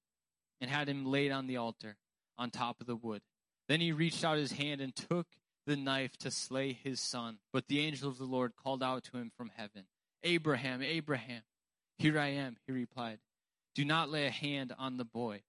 and 0.61 0.71
had 0.71 0.89
him 0.89 1.07
laid 1.07 1.31
on 1.31 1.47
the 1.47 1.57
altar 1.57 1.97
on 2.37 2.51
top 2.51 2.81
of 2.81 2.87
the 2.87 2.97
wood. 2.97 3.23
Then 3.69 3.81
he 3.81 3.93
reached 3.93 4.25
out 4.25 4.39
his 4.39 4.53
hand 4.53 4.81
and 4.81 4.95
took 4.95 5.27
the 5.67 5.77
knife 5.77 6.17
to 6.19 6.31
slay 6.31 6.73
his 6.73 7.01
son. 7.01 7.39
But 7.53 7.69
the 7.69 7.81
angel 7.81 8.09
of 8.09 8.19
the 8.19 8.25
Lord 8.25 8.57
called 8.57 8.83
out 8.83 9.05
to 9.05 9.17
him 9.17 9.31
from 9.37 9.51
heaven, 9.57 9.87
Abraham, 10.23 10.83
Abraham. 10.83 11.43
Here 11.99 12.19
I 12.19 12.29
am, 12.29 12.57
he 12.67 12.73
replied. 12.73 13.19
Do 13.75 13.85
not 13.85 14.11
lay 14.11 14.27
a 14.27 14.31
hand 14.31 14.75
on 14.79 14.97
the 14.97 15.05
boy. 15.05 15.43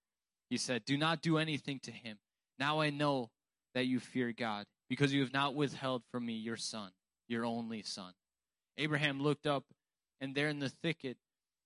He 0.50 0.58
said, 0.58 0.86
Do 0.86 0.98
not 0.98 1.22
do 1.22 1.38
anything 1.38 1.80
to 1.84 1.92
him. 1.92 2.20
Now 2.60 2.82
I 2.82 2.90
know 2.90 3.32
that 3.74 3.88
you 3.88 4.00
fear 4.00 4.34
God, 4.34 4.66
because 4.90 5.14
you 5.14 5.22
have 5.22 5.34
not 5.34 5.56
withheld 5.56 6.04
from 6.12 6.26
me 6.26 6.34
your 6.34 6.58
son, 6.58 6.92
your 7.28 7.46
only 7.46 7.82
son. 7.82 8.14
Abraham 8.78 9.22
looked 9.22 9.48
up, 9.48 9.64
and 10.20 10.36
there 10.36 10.50
in 10.50 10.60
the 10.60 10.70
thicket 10.70 11.18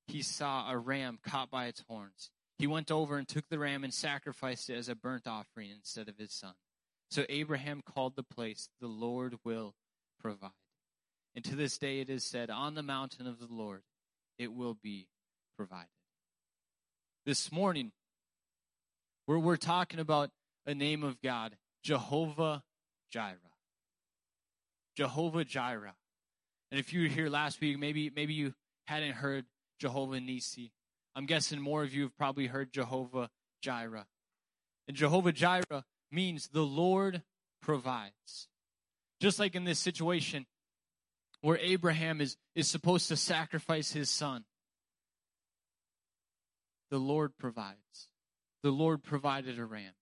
he 0.08 0.22
saw 0.22 0.70
a 0.70 0.78
ram 0.78 1.20
caught 1.26 1.50
by 1.50 1.66
its 1.66 1.84
horns. 1.90 2.30
He 2.58 2.68
went 2.68 2.92
over 2.92 3.18
and 3.18 3.28
took 3.28 3.50
the 3.50 3.60
ram 3.60 3.84
and 3.84 3.94
sacrificed 3.94 4.70
it 4.70 4.78
as 4.78 4.88
a 4.88 4.96
burnt 4.96 5.28
offering 5.28 5.72
instead 5.72 6.08
of 6.08 6.18
his 6.18 6.32
son. 6.32 6.54
So 7.12 7.26
Abraham 7.30 7.82
called 7.86 8.16
the 8.16 8.24
place, 8.24 8.70
The 8.80 8.88
Lord 8.88 9.36
will 9.44 9.76
provide. 10.20 10.52
And 11.36 11.44
to 11.46 11.56
this 11.56 11.78
day 11.78 12.00
it 12.00 12.10
is 12.10 12.24
said, 12.24 12.50
On 12.50 12.76
the 12.76 12.84
mountain 12.84 13.28
of 13.28 13.40
the 13.40 13.48
Lord 13.50 13.84
it 14.38 14.54
will 14.54 14.78
be 14.82 15.08
provided. 15.58 15.90
This 17.26 17.52
morning, 17.52 17.92
we're, 19.28 19.40
we're 19.40 19.58
talking 19.58 20.00
about 20.00 20.30
a 20.66 20.74
name 20.74 21.04
of 21.04 21.22
God 21.22 21.58
Jehovah 21.84 22.64
Jireh. 23.12 23.38
Jehovah 24.96 25.44
Jireh. 25.44 25.96
And 26.72 26.80
if 26.80 26.94
you 26.94 27.04
were 27.04 27.08
here 27.08 27.30
last 27.30 27.62
week, 27.62 27.78
maybe 27.78 28.12
maybe 28.16 28.34
you 28.34 28.54
hadn't 28.86 29.14
heard 29.14 29.46
Jehovah 29.80 30.20
Nisi. 30.20 30.72
I'm 31.16 31.26
guessing 31.26 31.60
more 31.60 31.84
of 31.84 31.94
you 31.94 32.04
have 32.04 32.18
probably 32.18 32.48
heard 32.48 32.72
Jehovah 32.72 33.30
Jireh. 33.62 34.06
And 34.88 34.98
Jehovah 34.98 35.32
Jireh 35.32 35.84
means 36.12 36.50
the 36.50 36.62
Lord 36.62 37.24
provides. 37.62 38.48
Just 39.20 39.40
like 39.40 39.56
in 39.56 39.64
this 39.64 39.80
situation 39.80 40.46
where 41.42 41.58
Abraham 41.58 42.22
is, 42.22 42.38
is 42.54 42.68
supposed 42.68 43.08
to 43.08 43.16
sacrifice 43.16 43.92
his 43.92 44.10
son, 44.10 44.44
the 46.90 46.98
Lord 46.98 47.38
provides. 47.38 48.10
The 48.62 48.72
Lord 48.72 49.04
provided 49.04 49.58
a 49.60 49.66
ram 49.66 49.94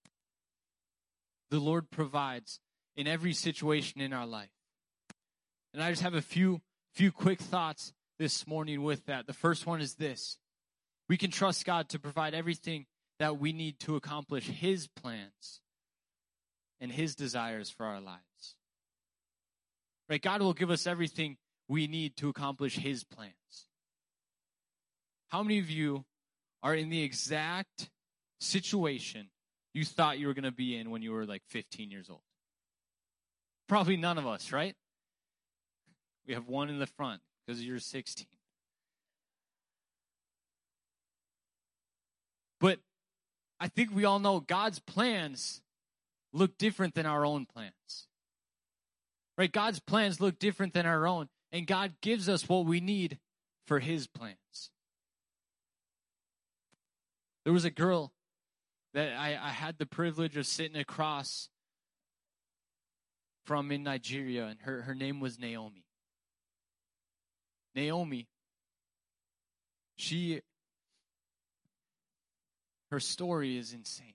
the 1.53 1.60
Lord 1.60 1.91
provides 1.91 2.60
in 2.96 3.05
every 3.05 3.32
situation 3.32 4.01
in 4.01 4.12
our 4.12 4.25
life. 4.25 4.50
And 5.72 5.84
I 5.84 5.91
just 5.91 6.01
have 6.01 6.15
a 6.15 6.22
few 6.22 6.62
few 6.93 7.12
quick 7.12 7.39
thoughts 7.39 7.93
this 8.17 8.48
morning 8.48 8.82
with 8.82 9.05
that. 9.05 9.27
The 9.27 9.34
first 9.34 9.67
one 9.67 9.79
is 9.79 9.93
this. 9.93 10.39
We 11.13 11.17
can 11.17 11.29
trust 11.29 11.63
God 11.63 11.89
to 11.89 12.00
provide 12.00 12.34
everything 12.34 12.88
that 13.20 13.38
we 13.38 13.53
need 13.53 13.79
to 13.82 13.96
accomplish 13.96 14.48
his 14.48 14.88
plans 14.88 15.62
and 16.82 16.91
his 16.91 17.13
desires 17.13 17.70
for 17.70 17.86
our 17.86 18.01
lives. 18.01 18.55
Right? 20.10 20.20
God 20.20 20.41
will 20.41 20.53
give 20.53 20.72
us 20.72 20.88
everything 20.88 21.38
we 21.67 21.86
need 21.86 22.17
to 22.17 22.29
accomplish 22.29 22.77
his 22.77 23.03
plans. 23.03 23.67
How 25.27 25.43
many 25.43 25.60
of 25.60 25.70
you 25.70 26.03
are 26.63 26.74
in 26.74 26.89
the 26.89 27.03
exact 27.03 27.91
situation 28.41 29.29
you 29.75 29.86
thought 29.86 30.17
you 30.17 30.25
were 30.25 30.34
going 30.34 30.46
to 30.46 30.51
be 30.51 30.75
in 30.75 30.89
when 30.89 31.03
you 31.03 31.12
were 31.12 31.27
like 31.27 31.43
15 31.50 31.91
years 31.91 32.10
old? 32.10 32.24
Probably 33.70 33.98
none 33.98 34.17
of 34.17 34.25
us, 34.25 34.51
right? 34.51 34.74
We 36.25 36.34
have 36.34 36.48
one 36.48 36.72
in 36.72 36.79
the 36.79 36.88
front 36.88 37.22
because 37.46 37.63
you're 37.63 37.77
16. 37.77 38.25
But 42.63 42.79
I 43.60 43.67
think 43.67 43.93
we 43.93 44.05
all 44.05 44.20
know 44.20 44.39
God's 44.39 44.79
plans 44.79 45.62
look 46.32 46.58
different 46.58 46.96
than 46.96 47.05
our 47.05 47.25
own 47.25 47.46
plans. 47.46 48.08
Right? 49.38 49.51
God's 49.51 49.82
plans 49.82 50.22
look 50.22 50.39
different 50.39 50.74
than 50.74 50.86
our 50.86 51.05
own, 51.05 51.27
and 51.51 51.67
God 51.67 51.96
gives 52.00 52.29
us 52.29 52.48
what 52.48 52.65
we 52.65 52.79
need 52.79 53.20
for 53.67 53.79
His 53.79 54.08
plans. 54.08 54.72
There 57.43 57.51
was 57.51 57.65
a 57.65 57.70
girl 57.70 58.13
that 58.93 59.12
I, 59.12 59.32
I 59.32 59.50
had 59.50 59.77
the 59.77 59.86
privilege 59.86 60.38
of 60.38 60.46
sitting 60.48 60.77
across 60.77 61.50
from 63.46 63.74
in 63.74 63.84
Nigeria, 63.84 64.46
and 64.46 64.62
her, 64.62 64.84
her 64.84 64.96
name 64.96 65.20
was 65.20 65.38
Naomi. 65.38 65.84
Naomi, 67.75 68.29
she, 69.98 70.39
her 72.93 73.00
story 73.00 73.57
is 73.57 73.73
insane. 73.73 74.13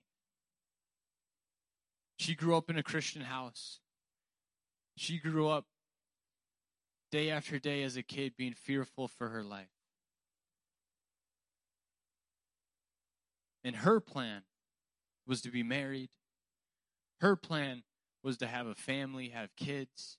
She 2.17 2.33
grew 2.33 2.55
up 2.55 2.69
in 2.69 2.77
a 2.77 2.83
Christian 2.83 3.21
house. 3.21 3.79
She 4.95 5.17
grew 5.17 5.49
up 5.49 5.65
day 7.11 7.29
after 7.29 7.59
day 7.59 7.83
as 7.83 7.97
a 7.97 8.03
kid 8.03 8.35
being 8.37 8.53
fearful 8.53 9.09
for 9.09 9.27
her 9.27 9.43
life. 9.43 9.67
And 13.65 13.75
her 13.75 13.99
plan 13.99 14.43
was 15.27 15.41
to 15.41 15.51
be 15.51 15.61
married. 15.61 16.09
Her 17.19 17.35
plan 17.35 17.83
was 18.23 18.37
to 18.37 18.47
have 18.47 18.65
a 18.65 18.75
family, 18.75 19.29
have 19.29 19.53
kids. 19.57 20.17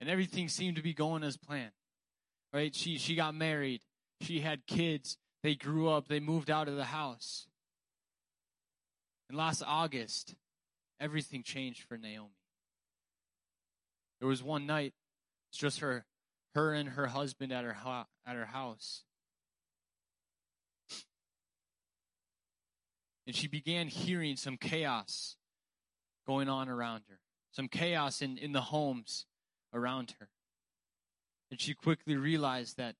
And 0.00 0.08
everything 0.08 0.48
seemed 0.48 0.76
to 0.76 0.82
be 0.82 0.94
going 0.94 1.24
as 1.24 1.36
planned. 1.36 1.72
Right? 2.52 2.76
She 2.76 2.96
she 2.96 3.16
got 3.16 3.34
married. 3.34 3.80
She 4.20 4.38
had 4.38 4.68
kids. 4.68 5.18
They 5.42 5.54
grew 5.54 5.88
up. 5.88 6.08
They 6.08 6.20
moved 6.20 6.50
out 6.50 6.68
of 6.68 6.76
the 6.76 6.84
house. 6.84 7.46
And 9.28 9.38
last 9.38 9.62
August, 9.66 10.34
everything 10.98 11.42
changed 11.42 11.84
for 11.84 11.96
Naomi. 11.96 12.30
There 14.18 14.28
was 14.28 14.42
one 14.42 14.66
night, 14.66 14.92
it's 15.50 15.58
just 15.58 15.80
her 15.80 16.04
her 16.54 16.72
and 16.72 16.90
her 16.90 17.06
husband 17.06 17.52
at 17.52 17.64
her 17.64 17.76
at 18.26 18.36
her 18.36 18.46
house. 18.46 19.04
and 23.30 23.36
she 23.36 23.46
began 23.46 23.86
hearing 23.86 24.34
some 24.34 24.56
chaos 24.56 25.36
going 26.26 26.48
on 26.48 26.68
around 26.68 27.02
her, 27.08 27.20
some 27.52 27.68
chaos 27.68 28.22
in, 28.22 28.36
in 28.36 28.50
the 28.50 28.60
homes 28.60 29.24
around 29.72 30.16
her. 30.18 30.28
And 31.48 31.60
she 31.60 31.74
quickly 31.74 32.16
realized 32.16 32.76
that 32.78 32.96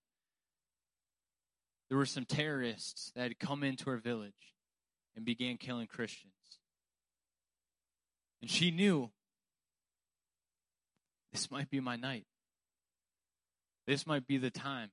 there 1.91 1.99
were 1.99 2.07
some 2.07 2.25
terrorists 2.25 3.13
that 3.17 3.25
had 3.25 3.39
come 3.41 3.65
into 3.65 3.91
her 3.91 3.99
village 3.99 4.55
and 5.17 5.25
began 5.25 5.59
killing 5.59 5.89
Christians. 5.89 6.33
And 8.41 8.51
she 8.51 8.71
knew 8.71 9.11
this 11.33 11.51
might 11.51 11.69
be 11.69 11.81
my 11.81 11.97
night. 11.97 12.25
this 13.87 14.07
might 14.07 14.27
be 14.27 14.39
the 14.39 14.51
time 14.51 14.91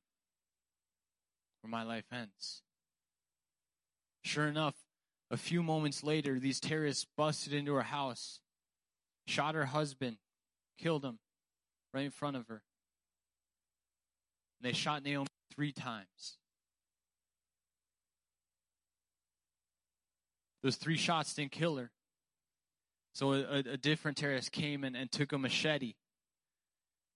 where 1.61 1.69
my 1.69 1.83
life 1.83 2.05
ends. 2.11 2.63
Sure 4.23 4.47
enough, 4.47 4.73
a 5.29 5.37
few 5.37 5.61
moments 5.61 6.03
later, 6.03 6.39
these 6.39 6.59
terrorists 6.59 7.05
busted 7.15 7.53
into 7.53 7.73
her 7.75 7.83
house, 7.83 8.39
shot 9.27 9.53
her 9.53 9.65
husband, 9.65 10.17
killed 10.79 11.05
him 11.05 11.19
right 11.93 12.05
in 12.05 12.11
front 12.11 12.37
of 12.37 12.47
her. 12.47 12.63
And 14.59 14.67
they 14.67 14.75
shot 14.75 15.03
Naomi 15.03 15.27
three 15.53 15.71
times. 15.71 16.37
Those 20.67 20.75
three 20.75 20.97
shots 20.97 21.33
didn't 21.33 21.53
kill 21.53 21.77
her. 21.77 21.91
So 23.13 23.31
a, 23.31 23.59
a 23.59 23.77
different 23.77 24.17
terrorist 24.17 24.51
came 24.51 24.83
and, 24.83 24.97
and 24.97 25.09
took 25.09 25.31
a 25.31 25.37
machete, 25.37 25.93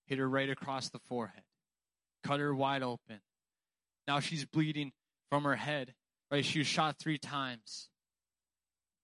hit 0.06 0.20
her 0.20 0.30
right 0.30 0.50
across 0.50 0.88
the 0.88 1.00
forehead, 1.00 1.44
cut 2.24 2.40
her 2.40 2.56
wide 2.56 2.82
open. 2.82 3.20
Now 4.08 4.22
she's 4.22 4.46
bleeding 4.46 4.94
from 5.30 5.44
her 5.44 5.58
head. 5.58 5.96
Right? 6.32 6.46
She 6.46 6.60
was 6.60 6.68
shot 6.68 6.98
three 6.98 7.18
times. 7.18 7.90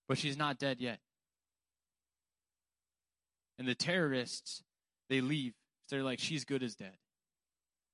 But 0.08 0.18
she's 0.18 0.38
not 0.38 0.60
dead 0.60 0.80
yet. 0.80 1.00
And 3.60 3.68
the 3.68 3.76
terrorists, 3.76 4.64
they 5.10 5.20
leave. 5.20 5.56
They're 5.90 6.04
like, 6.04 6.20
she's 6.20 6.46
good 6.46 6.64
as 6.64 6.74
dead. 6.74 6.96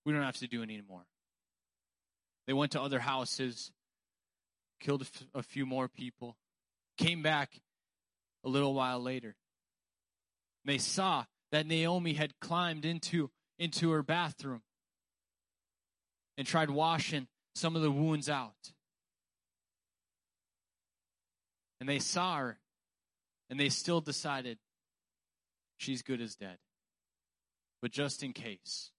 We 0.06 0.14
don't 0.14 0.22
have 0.22 0.38
to 0.38 0.48
do 0.48 0.60
it 0.60 0.66
anymore. 0.66 1.08
They 2.46 2.54
went 2.54 2.74
to 2.74 2.82
other 2.82 3.00
houses, 3.00 3.72
killed 4.80 5.08
a 5.34 5.42
few 5.42 5.66
more 5.66 5.88
people, 5.88 6.38
came 6.98 7.22
back 7.22 7.62
a 8.44 8.50
little 8.50 8.74
while 8.74 9.00
later. 9.00 9.36
They 10.66 10.78
saw 10.78 11.26
that 11.52 11.68
Naomi 11.68 12.14
had 12.14 12.40
climbed 12.40 12.86
into, 12.86 13.30
into 13.60 13.92
her 13.92 14.04
bathroom 14.04 14.62
and 16.38 16.48
tried 16.48 16.70
washing 16.70 17.28
some 17.56 17.76
of 17.76 17.82
the 17.82 17.92
wounds 17.92 18.30
out. 18.30 18.72
And 21.80 21.88
they 21.90 22.00
saw 22.00 22.38
her, 22.38 22.60
and 23.50 23.60
they 23.60 23.70
still 23.70 24.02
decided 24.02 24.58
she's 25.78 26.02
good 26.02 26.22
as 26.22 26.36
dead. 26.36 26.58
But 27.82 27.92
just 27.92 28.24
in 28.24 28.32
case, 28.32 28.92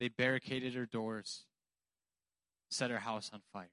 they 0.00 0.08
barricaded 0.08 0.74
her 0.74 0.86
doors, 0.86 1.44
set 2.70 2.90
her 2.90 2.98
house 2.98 3.30
on 3.32 3.42
fire. 3.52 3.70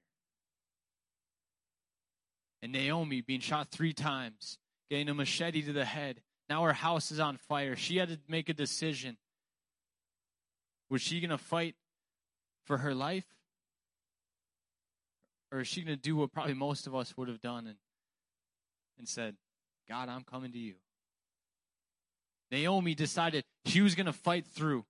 And 2.64 2.72
Naomi, 2.72 3.20
being 3.20 3.40
shot 3.40 3.68
three 3.70 3.92
times, 3.92 4.56
getting 4.88 5.10
a 5.10 5.14
machete 5.14 5.60
to 5.64 5.74
the 5.74 5.84
head, 5.84 6.22
now 6.48 6.62
her 6.62 6.72
house 6.72 7.12
is 7.12 7.20
on 7.20 7.36
fire. 7.36 7.76
She 7.76 7.98
had 7.98 8.08
to 8.08 8.18
make 8.26 8.48
a 8.48 8.54
decision. 8.54 9.18
Was 10.88 11.02
she 11.02 11.20
going 11.20 11.28
to 11.28 11.36
fight 11.36 11.74
for 12.64 12.78
her 12.78 12.94
life? 12.94 13.26
Or 15.52 15.60
is 15.60 15.68
she 15.68 15.82
going 15.82 15.94
to 15.94 16.02
do 16.02 16.16
what 16.16 16.32
probably 16.32 16.54
most 16.54 16.86
of 16.86 16.94
us 16.94 17.14
would 17.18 17.28
have 17.28 17.42
done 17.42 17.66
and, 17.66 17.76
and 18.98 19.06
said, 19.06 19.36
God, 19.86 20.08
I'm 20.08 20.24
coming 20.24 20.52
to 20.52 20.58
you? 20.58 20.76
Naomi 22.50 22.94
decided 22.94 23.44
she 23.66 23.82
was 23.82 23.94
going 23.94 24.06
to 24.06 24.12
fight 24.14 24.46
through. 24.46 24.86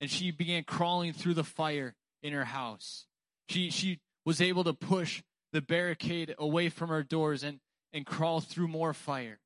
And 0.00 0.10
she 0.10 0.32
began 0.32 0.64
crawling 0.64 1.12
through 1.12 1.34
the 1.34 1.44
fire 1.44 1.94
in 2.20 2.32
her 2.32 2.46
house. 2.46 3.06
She, 3.48 3.70
she 3.70 4.00
was 4.24 4.40
able 4.40 4.64
to 4.64 4.72
push 4.72 5.22
the 5.52 5.60
barricade 5.60 6.34
away 6.38 6.68
from 6.68 6.88
her 6.88 7.02
doors 7.02 7.42
and, 7.42 7.60
and 7.92 8.06
crawl 8.06 8.40
through 8.40 8.68
more 8.68 8.94
fire. 8.94 9.38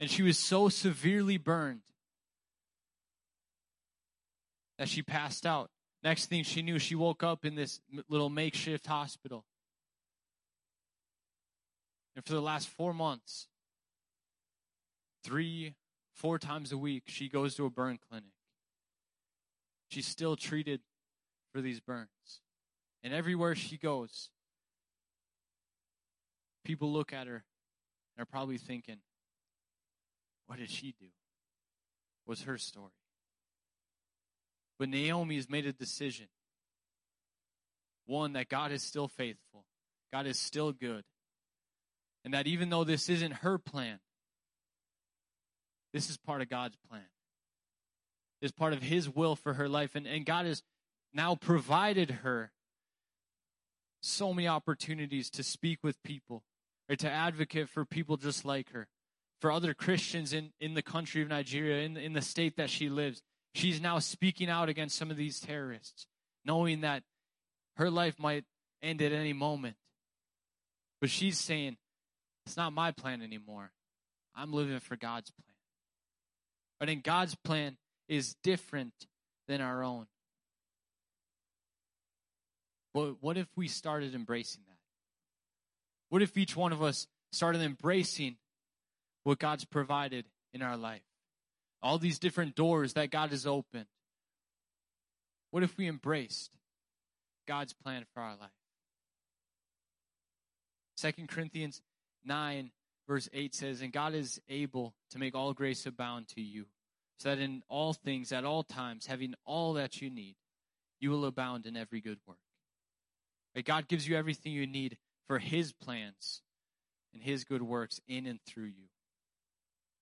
And 0.00 0.10
she 0.10 0.22
was 0.22 0.38
so 0.38 0.68
severely 0.68 1.36
burned 1.36 1.80
that 4.78 4.88
she 4.88 5.02
passed 5.02 5.44
out. 5.44 5.70
Next 6.02 6.26
thing 6.26 6.44
she 6.44 6.62
knew, 6.62 6.78
she 6.78 6.94
woke 6.94 7.22
up 7.22 7.44
in 7.44 7.56
this 7.56 7.80
little 8.08 8.28
makeshift 8.28 8.86
hospital. 8.86 9.44
And 12.14 12.24
for 12.24 12.32
the 12.32 12.40
last 12.40 12.68
four 12.68 12.94
months, 12.94 13.48
three, 15.24 15.74
four 16.14 16.38
times 16.38 16.72
a 16.72 16.78
week, 16.78 17.04
she 17.06 17.28
goes 17.28 17.56
to 17.56 17.66
a 17.66 17.70
burn 17.70 17.98
clinic. 18.08 18.30
She's 19.88 20.06
still 20.06 20.36
treated 20.36 20.80
for 21.52 21.60
these 21.60 21.80
burns. 21.80 22.40
And 23.02 23.12
everywhere 23.12 23.54
she 23.54 23.76
goes, 23.76 24.30
people 26.68 26.92
look 26.92 27.14
at 27.14 27.26
her 27.26 27.42
and 28.14 28.22
are 28.22 28.26
probably 28.26 28.58
thinking, 28.58 28.96
what 30.46 30.58
did 30.58 30.70
she 30.70 30.94
do? 31.00 31.06
Was 32.26 32.42
her 32.42 32.58
story. 32.58 32.92
But 34.78 34.90
Naomi 34.90 35.36
has 35.36 35.48
made 35.48 35.66
a 35.66 35.72
decision. 35.72 36.26
One, 38.04 38.34
that 38.34 38.50
God 38.50 38.70
is 38.70 38.82
still 38.82 39.08
faithful, 39.08 39.64
God 40.12 40.26
is 40.26 40.38
still 40.38 40.72
good. 40.72 41.04
And 42.24 42.34
that 42.34 42.46
even 42.46 42.68
though 42.68 42.84
this 42.84 43.08
isn't 43.08 43.32
her 43.32 43.56
plan, 43.56 43.98
this 45.94 46.10
is 46.10 46.18
part 46.18 46.42
of 46.42 46.50
God's 46.50 46.76
plan. 46.90 47.06
Is 48.42 48.52
part 48.52 48.74
of 48.74 48.82
His 48.82 49.08
will 49.08 49.36
for 49.36 49.54
her 49.54 49.68
life. 49.68 49.94
And, 49.94 50.06
and 50.06 50.26
God 50.26 50.44
has 50.44 50.62
now 51.14 51.34
provided 51.34 52.10
her 52.22 52.52
so 54.00 54.34
many 54.34 54.46
opportunities 54.46 55.30
to 55.30 55.42
speak 55.42 55.78
with 55.82 56.00
people 56.02 56.44
or 56.88 56.96
to 56.96 57.10
advocate 57.10 57.68
for 57.68 57.84
people 57.84 58.16
just 58.16 58.44
like 58.44 58.70
her, 58.70 58.88
for 59.40 59.52
other 59.52 59.74
Christians 59.74 60.32
in, 60.32 60.50
in 60.60 60.74
the 60.74 60.82
country 60.82 61.22
of 61.22 61.28
Nigeria, 61.28 61.84
in, 61.84 61.96
in 61.96 62.12
the 62.12 62.22
state 62.22 62.56
that 62.56 62.70
she 62.70 62.88
lives. 62.88 63.22
She's 63.54 63.80
now 63.80 63.98
speaking 63.98 64.48
out 64.48 64.68
against 64.68 64.96
some 64.96 65.10
of 65.10 65.16
these 65.16 65.40
terrorists, 65.40 66.06
knowing 66.44 66.80
that 66.82 67.02
her 67.76 67.90
life 67.90 68.18
might 68.18 68.44
end 68.82 69.02
at 69.02 69.12
any 69.12 69.32
moment. 69.32 69.76
But 71.00 71.10
she's 71.10 71.38
saying, 71.38 71.76
it's 72.46 72.56
not 72.56 72.72
my 72.72 72.92
plan 72.92 73.22
anymore. 73.22 73.70
I'm 74.34 74.52
living 74.52 74.78
for 74.80 74.96
God's 74.96 75.30
plan. 75.30 75.44
But 76.80 76.88
in 76.88 77.00
God's 77.00 77.34
plan 77.34 77.76
is 78.08 78.36
different 78.42 78.94
than 79.48 79.60
our 79.60 79.82
own. 79.82 80.06
But 82.94 83.16
what 83.20 83.36
if 83.36 83.48
we 83.56 83.68
started 83.68 84.14
embracing? 84.14 84.62
What 86.08 86.22
if 86.22 86.36
each 86.36 86.56
one 86.56 86.72
of 86.72 86.82
us 86.82 87.06
started 87.32 87.60
embracing 87.62 88.36
what 89.24 89.38
God's 89.38 89.64
provided 89.64 90.24
in 90.52 90.62
our 90.62 90.76
life? 90.76 91.02
All 91.82 91.98
these 91.98 92.18
different 92.18 92.54
doors 92.54 92.94
that 92.94 93.10
God 93.10 93.30
has 93.30 93.46
opened. 93.46 93.86
What 95.50 95.62
if 95.62 95.76
we 95.76 95.86
embraced 95.86 96.50
God's 97.46 97.72
plan 97.72 98.04
for 98.12 98.20
our 98.20 98.36
life? 98.36 98.50
2 101.00 101.26
Corinthians 101.26 101.80
9, 102.24 102.70
verse 103.06 103.28
8 103.32 103.54
says, 103.54 103.80
And 103.80 103.92
God 103.92 104.14
is 104.14 104.40
able 104.48 104.94
to 105.10 105.18
make 105.18 105.34
all 105.34 105.52
grace 105.52 105.86
abound 105.86 106.28
to 106.28 106.40
you, 106.40 106.66
so 107.18 107.30
that 107.30 107.38
in 107.38 107.62
all 107.68 107.92
things, 107.92 108.32
at 108.32 108.44
all 108.44 108.64
times, 108.64 109.06
having 109.06 109.34
all 109.44 109.74
that 109.74 110.02
you 110.02 110.10
need, 110.10 110.34
you 111.00 111.10
will 111.10 111.24
abound 111.24 111.66
in 111.66 111.76
every 111.76 112.00
good 112.00 112.18
work. 112.26 112.38
Right? 113.54 113.64
God 113.64 113.88
gives 113.88 114.08
you 114.08 114.16
everything 114.16 114.52
you 114.52 114.66
need 114.66 114.98
for 115.28 115.38
His 115.38 115.72
plans 115.72 116.42
and 117.14 117.22
His 117.22 117.44
good 117.44 117.62
works 117.62 118.00
in 118.08 118.26
and 118.26 118.40
through 118.44 118.64
you. 118.64 118.88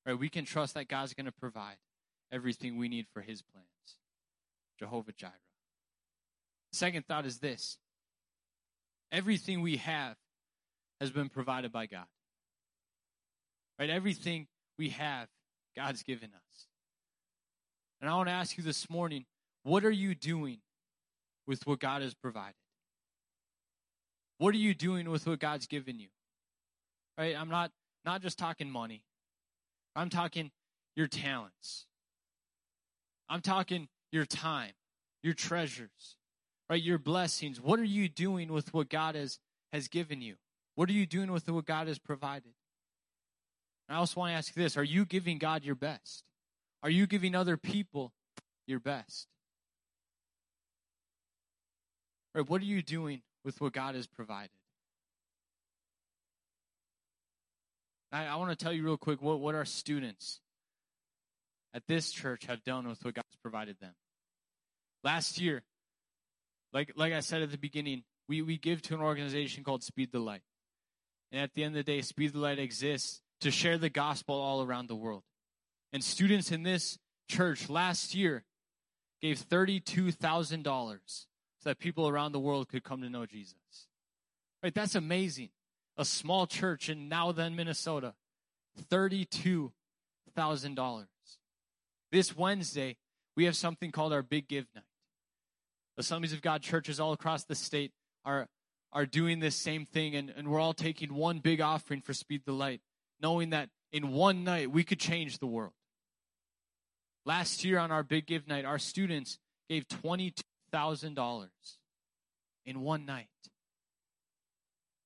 Right? 0.07 0.19
We 0.19 0.31
can 0.31 0.45
trust 0.45 0.75
that 0.75 0.89
God's 0.89 1.13
going 1.13 1.27
to 1.27 1.33
provide 1.33 1.77
everything 2.33 2.79
we 2.79 2.89
need 2.89 3.07
for 3.13 3.21
His 3.21 3.43
plans. 3.43 3.67
Jehovah 4.79 5.13
Jireh. 5.13 5.33
Second 6.73 7.07
thought 7.07 7.27
is 7.27 7.39
this 7.39 7.79
everything 9.11 9.63
we 9.63 9.77
have 9.77 10.17
has 11.01 11.11
been 11.11 11.29
provided 11.29 11.73
by 11.73 11.87
God. 11.87 12.07
Right? 13.79 13.91
Everything 13.91 14.47
we 14.79 14.91
have, 14.91 15.29
God's 15.75 16.03
given 16.03 16.31
us. 16.35 16.67
And 18.01 18.11
I 18.11 18.15
want 18.15 18.29
to 18.29 18.33
ask 18.35 18.57
you 18.57 18.65
this 18.65 18.89
morning 18.89 19.25
what 19.63 19.85
are 19.85 19.91
you 19.91 20.15
doing 20.15 20.59
with 21.47 21.67
what 21.67 21.81
God 21.81 22.03
has 22.03 22.15
provided? 22.15 22.55
What 24.39 24.55
are 24.55 24.59
you 24.59 24.75
doing 24.75 25.11
with 25.11 25.27
what 25.27 25.39
God's 25.39 25.67
given 25.67 25.99
you? 25.99 26.09
Right? 27.19 27.35
I'm 27.37 27.49
not 27.49 27.71
not 28.05 28.23
just 28.23 28.39
talking 28.39 28.71
money. 28.71 29.03
I'm 29.95 30.11
talking 30.11 30.51
your 30.95 31.07
talents. 31.07 31.87
I'm 33.29 33.41
talking 33.41 33.89
your 34.13 34.27
time, 34.27 34.73
your 35.23 35.35
treasures, 35.35 36.17
right? 36.71 36.83
Your 36.83 36.99
blessings. 36.99 37.61
What 37.61 37.81
are 37.81 37.85
you 37.85 38.09
doing 38.09 38.53
with 38.53 38.73
what 38.73 38.89
God 38.89 39.15
has 39.15 39.39
has 39.73 39.89
given 39.89 40.21
you? 40.21 40.37
What 40.75 40.89
are 40.91 40.93
you 40.93 41.07
doing 41.07 41.33
with 41.33 41.49
what 41.49 41.65
God 41.65 41.89
has 41.89 41.99
provided? 41.99 42.53
And 43.89 43.97
I 43.97 43.99
also 43.99 44.21
want 44.21 44.33
to 44.33 44.37
ask 44.37 44.53
this, 44.53 44.77
are 44.77 44.85
you 44.85 45.05
giving 45.05 45.39
God 45.39 45.65
your 45.65 45.75
best? 45.75 46.25
Are 46.83 46.91
you 46.91 47.07
giving 47.07 47.35
other 47.35 47.57
people 47.57 48.13
your 48.67 48.81
best? 48.81 49.27
Right? 52.35 52.49
What 52.49 52.61
are 52.61 52.67
you 52.67 52.83
doing 52.83 53.23
with 53.47 53.61
what 53.61 53.73
God 53.73 53.95
has 53.95 54.09
provided. 54.09 54.51
I, 58.13 58.27
I 58.27 58.35
want 58.37 58.51
to 58.51 58.63
tell 58.63 58.73
you 58.73 58.85
real 58.85 58.97
quick 58.97 59.23
what, 59.23 59.39
what 59.39 59.55
our 59.55 59.65
students 59.65 60.41
at 61.73 61.87
this 61.87 62.11
church 62.11 62.47
have 62.47 62.65
done 62.65 62.89
with 62.89 63.03
what 63.05 63.15
God's 63.15 63.37
provided 63.41 63.77
them. 63.81 63.95
Last 65.05 65.41
year, 65.41 65.63
like 66.73 66.93
like 66.97 67.13
I 67.13 67.21
said 67.21 67.43
at 67.43 67.53
the 67.53 67.59
beginning, 67.59 68.03
we, 68.29 68.43
we 68.43 68.59
give 68.59 68.83
to 68.83 68.95
an 68.95 69.01
organization 69.01 69.63
called 69.63 69.85
Speed 69.85 70.11
the 70.11 70.19
Light. 70.19 70.43
And 71.31 71.41
at 71.41 71.55
the 71.55 71.63
end 71.63 71.77
of 71.77 71.85
the 71.85 71.93
day, 71.93 72.03
Speed 72.03 72.33
the 72.33 72.41
Light 72.41 72.59
exists 72.59 73.21
to 73.43 73.53
share 73.53 73.79
the 73.79 73.91
gospel 73.91 74.35
all 74.35 74.63
around 74.63 74.89
the 74.89 74.97
world. 74.97 75.23
And 75.93 76.03
students 76.03 76.51
in 76.51 76.65
this 76.65 76.99
church 77.29 77.69
last 77.69 78.13
year 78.13 78.45
gave 79.23 79.39
$32,000 79.39 81.27
so 81.67 81.71
that 81.71 81.81
people 81.81 82.09
around 82.09 82.31
the 82.31 82.39
world 82.39 82.69
could 82.69 82.85
come 82.85 83.03
to 83.03 83.11
know 83.11 83.27
Jesus. 83.27 83.89
Right? 84.63 84.73
That's 84.73 84.95
amazing. 84.95 85.49
A 85.97 86.05
small 86.05 86.47
church 86.47 86.89
in 86.89 87.09
now 87.09 87.33
then 87.33 87.57
Minnesota. 87.57 88.15
$32,000. 88.89 91.07
This 92.13 92.37
Wednesday, 92.37 92.99
we 93.37 93.47
have 93.47 93.57
something 93.57 93.91
called 93.91 94.13
our 94.13 94.23
Big 94.23 94.47
Give 94.47 94.65
Night. 94.77 94.85
Assemblies 95.99 96.33
of 96.33 96.41
God 96.41 96.63
churches 96.63 97.01
all 97.01 97.13
across 97.13 97.43
the 97.43 97.57
state 97.57 97.91
are, 98.25 98.47
are 98.93 99.05
doing 99.05 99.41
this 99.41 99.57
same 99.57 99.87
thing, 99.87 100.15
and, 100.15 100.33
and 100.37 100.47
we're 100.47 100.61
all 100.61 100.73
taking 100.73 101.15
one 101.15 101.41
big 101.41 101.61
offering 101.61 102.01
for 102.01 102.15
Speed 102.15 102.43
the 102.47 102.53
Light, 102.53 102.81
knowing 103.21 103.51
that 103.51 103.71
in 103.91 104.13
one 104.13 104.45
night 104.45 104.71
we 104.71 104.85
could 104.85 105.01
change 105.01 105.41
the 105.41 105.49
world. 105.49 105.73
Last 107.25 107.65
year 107.65 107.81
on 107.81 107.91
our 107.91 108.05
Big 108.05 108.27
Give 108.27 108.47
Night, 108.47 108.65
our 108.65 108.79
students 108.79 109.41
gave 109.69 109.89
$22,000 110.73 111.49
in 112.65 112.81
one 112.81 113.07
night. 113.07 113.29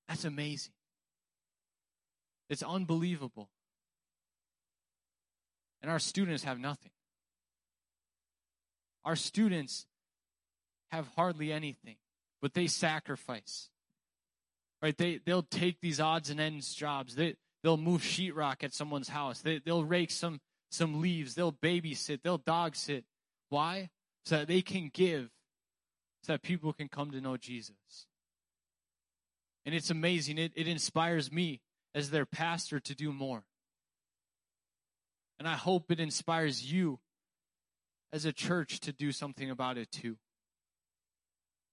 That's 0.07 0.25
amazing. 0.25 0.73
It's 2.49 2.63
unbelievable. 2.63 3.49
And 5.81 5.89
our 5.89 5.99
students 5.99 6.43
have 6.43 6.59
nothing. 6.59 6.91
Our 9.05 9.15
students 9.15 9.85
have 10.91 11.07
hardly 11.15 11.51
anything, 11.51 11.95
but 12.41 12.53
they 12.53 12.67
sacrifice. 12.67 13.69
Right? 14.81 14.97
They 14.97 15.19
they'll 15.25 15.43
take 15.43 15.79
these 15.81 15.99
odds 15.99 16.29
and 16.29 16.39
ends 16.39 16.73
jobs. 16.73 17.15
They 17.15 17.35
they'll 17.63 17.77
move 17.77 18.01
sheetrock 18.01 18.63
at 18.63 18.73
someone's 18.73 19.09
house. 19.09 19.41
They 19.41 19.59
they'll 19.59 19.85
rake 19.85 20.11
some 20.11 20.39
some 20.69 21.01
leaves. 21.01 21.35
They'll 21.35 21.53
babysit. 21.53 22.21
They'll 22.23 22.37
dog 22.37 22.75
sit. 22.75 23.05
Why? 23.49 23.89
So 24.25 24.37
that 24.37 24.47
they 24.47 24.61
can 24.61 24.91
give, 24.93 25.29
so 26.23 26.33
that 26.33 26.41
people 26.41 26.73
can 26.73 26.87
come 26.87 27.11
to 27.11 27.21
know 27.21 27.37
Jesus. 27.37 28.07
And 29.65 29.75
it's 29.75 29.89
amazing. 29.89 30.37
It 30.37 30.53
it 30.55 30.67
inspires 30.67 31.31
me 31.31 31.61
as 31.93 32.09
their 32.09 32.25
pastor 32.25 32.79
to 32.79 32.95
do 32.95 33.11
more. 33.11 33.43
And 35.39 35.47
I 35.47 35.55
hope 35.55 35.91
it 35.91 35.99
inspires 35.99 36.71
you 36.71 36.99
as 38.13 38.25
a 38.25 38.33
church 38.33 38.79
to 38.81 38.91
do 38.91 39.11
something 39.11 39.49
about 39.49 39.77
it 39.77 39.91
too. 39.91 40.17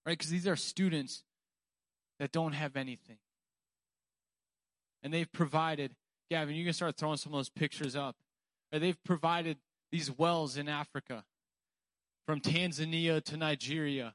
Right? 0.07 0.17
Because 0.17 0.31
these 0.31 0.47
are 0.47 0.57
students 0.57 1.25
that 2.19 2.33
don't 2.33 2.53
have 2.53 2.77
anything. 2.77 3.19
And 5.03 5.13
they've 5.13 5.31
provided, 5.31 5.95
Gavin, 6.31 6.55
you 6.55 6.65
can 6.65 6.73
start 6.73 6.97
throwing 6.97 7.19
some 7.19 7.33
of 7.33 7.39
those 7.39 7.51
pictures 7.51 7.95
up. 7.95 8.17
Right? 8.73 8.81
They've 8.81 9.05
provided 9.05 9.59
these 9.93 10.11
wells 10.11 10.57
in 10.57 10.69
Africa 10.69 11.25
from 12.27 12.41
Tanzania 12.41 13.23
to 13.25 13.37
Nigeria. 13.37 14.15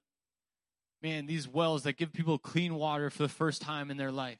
Man, 1.04 1.26
these 1.26 1.48
wells 1.48 1.84
that 1.84 1.98
give 1.98 2.14
people 2.14 2.38
clean 2.38 2.76
water 2.76 3.10
for 3.10 3.24
the 3.24 3.30
first 3.30 3.62
time 3.62 3.92
in 3.92 3.98
their 3.98 4.12
life. 4.12 4.40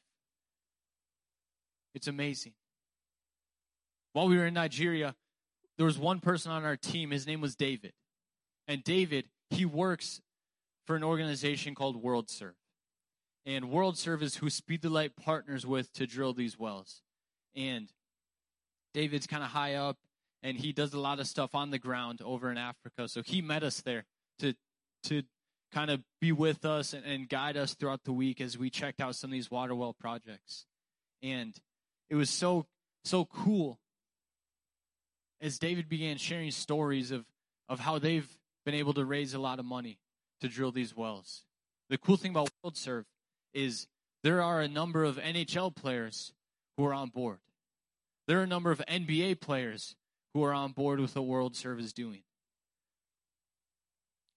It's 1.94 2.08
amazing. 2.08 2.54
While 4.14 4.30
we 4.30 4.38
were 4.38 4.48
in 4.48 4.54
Nigeria, 4.54 5.16
there 5.78 5.86
was 5.86 5.98
one 5.98 6.20
person 6.20 6.52
on 6.52 6.64
our 6.64 6.78
team. 6.78 7.12
His 7.12 7.28
name 7.28 7.42
was 7.42 7.56
David. 7.56 7.92
And 8.68 8.84
David, 8.84 9.26
he 9.50 9.66
works 9.66 10.22
for 10.88 10.96
an 10.96 11.04
organization 11.04 11.76
called 11.76 12.02
World 12.02 12.30
Serve. 12.30 12.56
And 13.46 13.70
World 13.70 13.98
Serve 13.98 14.24
is 14.24 14.38
who 14.38 14.50
Speed 14.50 14.82
the 14.82 14.90
Light 14.90 15.18
partners 15.18 15.66
with 15.66 15.92
to 15.94 16.08
drill 16.08 16.34
these 16.34 16.58
wells. 16.58 17.02
And 17.56 17.90
David's 18.94 19.28
kind 19.28 19.44
of 19.44 19.50
high 19.50 19.76
up 19.76 19.98
and 20.42 20.58
he 20.58 20.72
does 20.72 20.94
a 20.94 21.00
lot 21.00 21.20
of 21.20 21.28
stuff 21.28 21.56
on 21.56 21.72
the 21.72 21.80
ground 21.80 22.22
over 22.24 22.50
in 22.52 22.58
Africa. 22.58 23.10
So 23.10 23.22
he 23.22 23.42
met 23.42 23.64
us 23.64 23.82
there 23.82 24.06
to 24.40 24.54
to 25.04 25.24
kind 25.74 25.90
of 25.90 26.02
be 26.22 26.32
with 26.32 26.66
us 26.66 26.94
and, 26.94 27.06
and 27.06 27.28
guide 27.28 27.58
us 27.58 27.74
throughout 27.74 28.04
the 28.04 28.14
week 28.14 28.40
as 28.40 28.58
we 28.58 28.70
checked 28.70 29.02
out 29.02 29.16
some 29.16 29.30
of 29.30 29.34
these 29.34 29.52
water 29.52 29.76
well 29.76 29.94
projects. 29.94 30.66
And 31.22 31.56
it 32.10 32.16
was 32.16 32.30
so 32.30 32.66
so 33.04 33.26
cool 33.26 33.80
as 35.42 35.60
David 35.60 35.90
began 35.90 36.18
sharing 36.18 36.52
stories 36.52 37.12
of, 37.12 37.26
of 37.68 37.80
how 37.80 38.00
they've 38.00 38.30
been 38.66 38.76
able 38.76 38.94
to 38.94 39.04
raise 39.04 39.34
a 39.34 39.40
lot 39.40 39.60
of 39.60 39.66
money 39.66 40.00
to 40.40 40.48
drill 40.48 40.72
these 40.72 40.96
wells. 40.96 41.44
The 41.90 41.98
cool 41.98 42.16
thing 42.16 42.32
about 42.32 42.50
World 42.64 42.78
Serve 42.78 43.06
is 43.54 43.88
there 44.24 44.42
are 44.42 44.62
a 44.62 44.70
number 44.70 45.04
of 45.04 45.18
NHL 45.18 45.76
players 45.76 46.34
who 46.78 46.86
are 46.86 46.94
on 46.94 47.10
board. 47.10 47.40
There 48.28 48.40
are 48.40 48.44
a 48.44 48.48
number 48.48 48.72
of 48.72 48.82
NBA 48.88 49.42
players 49.42 49.96
who 50.34 50.44
are 50.44 50.54
on 50.54 50.72
board 50.72 51.02
with 51.02 51.16
what 51.16 51.26
World 51.26 51.58
Serve 51.58 51.80
is 51.80 51.92
doing. 51.92 52.24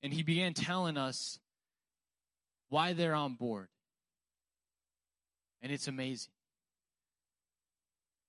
And 0.07 0.15
he 0.15 0.23
began 0.23 0.55
telling 0.55 0.97
us 0.97 1.41
why 2.69 2.93
they're 2.93 3.17
on 3.17 3.35
board. 3.35 3.67
And 5.61 5.73
it's 5.73 5.89
amazing. 5.89 6.31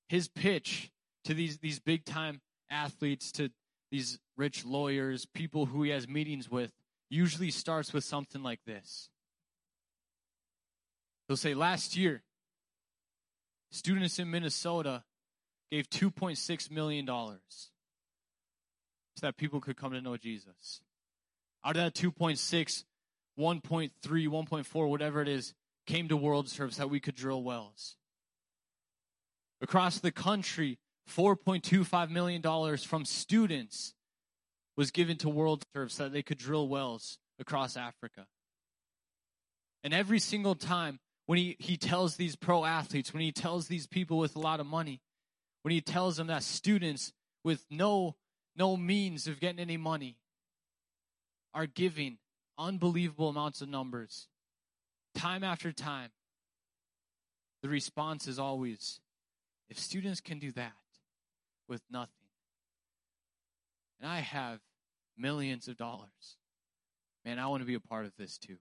His 0.10 0.28
pitch 0.28 0.90
to 1.26 1.36
these, 1.36 1.60
these 1.60 1.78
big 1.78 2.04
time 2.04 2.42
athletes 2.72 3.32
to 3.34 3.52
these 3.92 4.18
rich 4.38 4.66
lawyers, 4.66 5.28
people 5.28 5.68
who 5.68 5.84
he 5.84 5.92
has 5.92 6.08
meetings 6.08 6.50
with, 6.50 6.72
usually 7.12 7.52
starts 7.52 7.94
with 7.94 8.04
something 8.04 8.42
like 8.42 8.62
this. 8.66 9.12
He'll 11.28 11.38
say, 11.38 11.54
Last 11.54 11.96
year, 11.96 12.24
students 13.70 14.18
in 14.18 14.32
Minnesota 14.32 15.04
gave 15.70 15.92
$2.6 15.92 16.72
million 16.72 17.06
so 17.06 17.36
that 19.22 19.38
people 19.38 19.62
could 19.62 19.78
come 19.78 19.92
to 19.92 20.02
know 20.02 20.18
Jesus. 20.18 20.82
Out 21.63 21.78
of 21.78 21.84
that 21.84 21.93
2.6, 21.93 22.84
1.3, 23.39 23.91
1.4, 24.02 24.89
whatever 24.89 25.22
it 25.22 25.28
is, 25.28 25.54
came 25.86 26.08
to 26.08 26.17
World 26.17 26.50
service 26.50 26.78
that 26.78 26.89
we 26.89 27.00
could 27.00 27.15
drill 27.15 27.43
wells. 27.43 27.96
Across 29.62 30.00
the 30.00 30.12
country, 30.12 30.80
$4.25 31.10 32.10
million 32.10 32.78
from 32.78 33.06
students 33.06 33.93
was 34.76 34.91
given 34.91 35.17
to 35.17 35.30
World 35.30 35.63
service 35.74 35.96
so 35.96 36.04
that 36.04 36.13
they 36.13 36.22
could 36.22 36.38
drill 36.38 36.67
wells 36.67 37.17
across 37.39 37.78
Africa. 37.78 38.28
And 39.84 39.93
every 39.93 40.20
single 40.20 40.56
time 40.56 41.00
when 41.26 41.38
he, 41.38 41.56
he 41.60 41.78
tells 41.78 42.15
these 42.15 42.36
pro 42.36 42.65
athletes, 42.65 43.13
when 43.13 43.22
he 43.22 43.32
tells 43.32 43.67
these 43.67 43.88
people 43.88 44.17
with 44.17 44.36
a 44.36 44.39
lot 44.39 44.60
of 44.60 44.65
money, 44.65 45.02
when 45.62 45.72
he 45.72 45.82
tells 45.82 46.17
them 46.17 46.28
that 46.28 46.43
students 46.43 47.13
with 47.43 47.65
no 47.70 48.15
no 48.56 48.76
means 48.76 49.28
of 49.28 49.39
getting 49.39 49.60
any 49.60 49.78
money 49.78 50.17
are 51.58 51.65
giving 51.65 52.17
unbelievable 52.58 53.30
amounts 53.30 53.62
of 53.62 53.67
numbers 53.67 54.28
time 55.15 55.43
after 55.43 55.72
time 55.72 56.12
the 57.62 57.70
response 57.70 58.28
is 58.28 58.39
always 58.39 59.00
if 59.70 59.80
students 59.80 60.22
can 60.22 60.39
do 60.39 60.52
that 60.54 60.72
with 61.67 61.82
nothing. 61.91 62.13
And 64.00 64.10
I 64.10 64.20
have 64.20 64.60
millions 65.17 65.67
of 65.67 65.76
dollars. 65.76 66.38
Man, 67.26 67.39
I 67.39 67.48
want 67.48 67.62
to 67.62 67.67
be 67.67 67.74
a 67.74 67.80
part 67.80 68.06
of 68.06 68.13
this 68.17 68.38
too. 68.38 68.58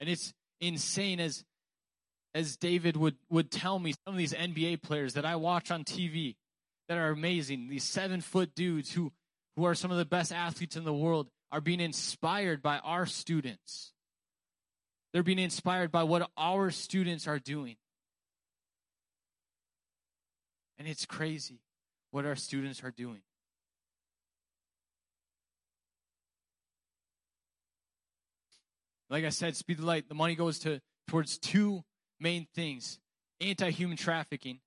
And 0.00 0.08
it's 0.08 0.32
insane 0.60 1.18
as 1.18 1.44
as 2.34 2.56
David 2.56 2.96
would 2.96 3.16
would 3.30 3.50
tell 3.50 3.78
me 3.78 3.94
some 4.04 4.14
of 4.14 4.18
these 4.18 4.34
NBA 4.34 4.82
players 4.82 5.14
that 5.14 5.24
I 5.24 5.36
watch 5.36 5.70
on 5.70 5.82
TV 5.82 6.36
that 6.88 6.98
are 6.98 7.10
amazing, 7.10 7.68
these 7.68 7.84
seven 7.84 8.20
foot 8.20 8.54
dudes 8.54 8.92
who 8.92 9.12
who 9.58 9.64
are 9.64 9.74
some 9.74 9.90
of 9.90 9.98
the 9.98 10.04
best 10.04 10.32
athletes 10.32 10.76
in 10.76 10.84
the 10.84 10.94
world 10.94 11.26
are 11.50 11.60
being 11.60 11.80
inspired 11.80 12.62
by 12.62 12.78
our 12.78 13.06
students. 13.06 13.92
They're 15.12 15.24
being 15.24 15.40
inspired 15.40 15.90
by 15.90 16.04
what 16.04 16.30
our 16.36 16.70
students 16.70 17.26
are 17.26 17.40
doing. 17.40 17.74
And 20.78 20.86
it's 20.86 21.06
crazy 21.06 21.58
what 22.12 22.24
our 22.24 22.36
students 22.36 22.84
are 22.84 22.92
doing. 22.92 23.20
Like 29.10 29.24
I 29.24 29.30
said, 29.30 29.56
Speed 29.56 29.78
the 29.78 29.86
Light, 29.86 30.08
the 30.08 30.14
money 30.14 30.36
goes 30.36 30.60
to 30.60 30.80
towards 31.08 31.36
two 31.36 31.82
main 32.20 32.46
things 32.54 33.00
anti-human 33.40 33.96
trafficking 33.96 34.60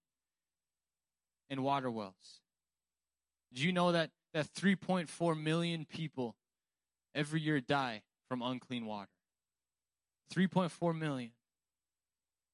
and 1.49 1.63
water 1.63 1.89
wells. 1.89 2.41
Did 3.53 3.63
you 3.63 3.71
know 3.71 3.93
that, 3.93 4.09
that 4.33 4.53
3.4 4.53 5.41
million 5.41 5.85
people 5.85 6.35
every 7.13 7.41
year 7.41 7.59
die 7.59 8.01
from 8.29 8.41
unclean 8.41 8.85
water? 8.85 9.09
3.4 10.33 10.97
million. 10.97 11.31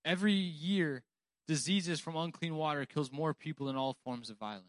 Every 0.03 0.33
year, 0.33 1.03
diseases 1.47 1.99
from 1.99 2.15
unclean 2.15 2.55
water 2.55 2.85
kills 2.85 3.11
more 3.11 3.33
people 3.33 3.67
than 3.67 3.75
all 3.75 3.97
forms 4.03 4.29
of 4.29 4.37
violence. 4.37 4.65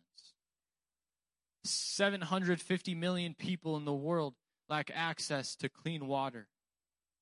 750 1.64 2.94
million 2.94 3.34
people 3.34 3.76
in 3.76 3.84
the 3.84 3.92
world 3.92 4.34
lack 4.68 4.90
access 4.94 5.56
to 5.56 5.68
clean 5.68 6.06
water. 6.06 6.48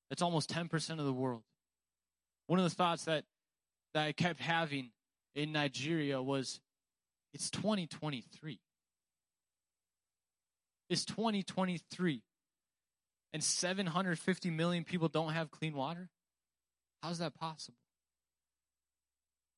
That's 0.09 0.21
almost 0.21 0.49
10% 0.51 0.99
of 0.99 1.05
the 1.05 1.13
world. 1.13 1.43
One 2.47 2.59
of 2.59 2.63
the 2.63 2.75
thoughts 2.75 3.05
that, 3.05 3.25
that 3.93 4.05
I 4.05 4.11
kept 4.11 4.39
having 4.39 4.91
in 5.35 5.51
Nigeria 5.51 6.21
was 6.21 6.59
it's 7.33 7.49
2023. 7.49 8.59
It's 10.89 11.05
2023. 11.05 12.21
And 13.33 13.43
750 13.43 14.49
million 14.49 14.83
people 14.83 15.09
don't 15.09 15.33
have 15.33 15.51
clean 15.51 15.73
water? 15.73 16.09
How's 17.03 17.19
that 17.19 17.35
possible? 17.35 17.77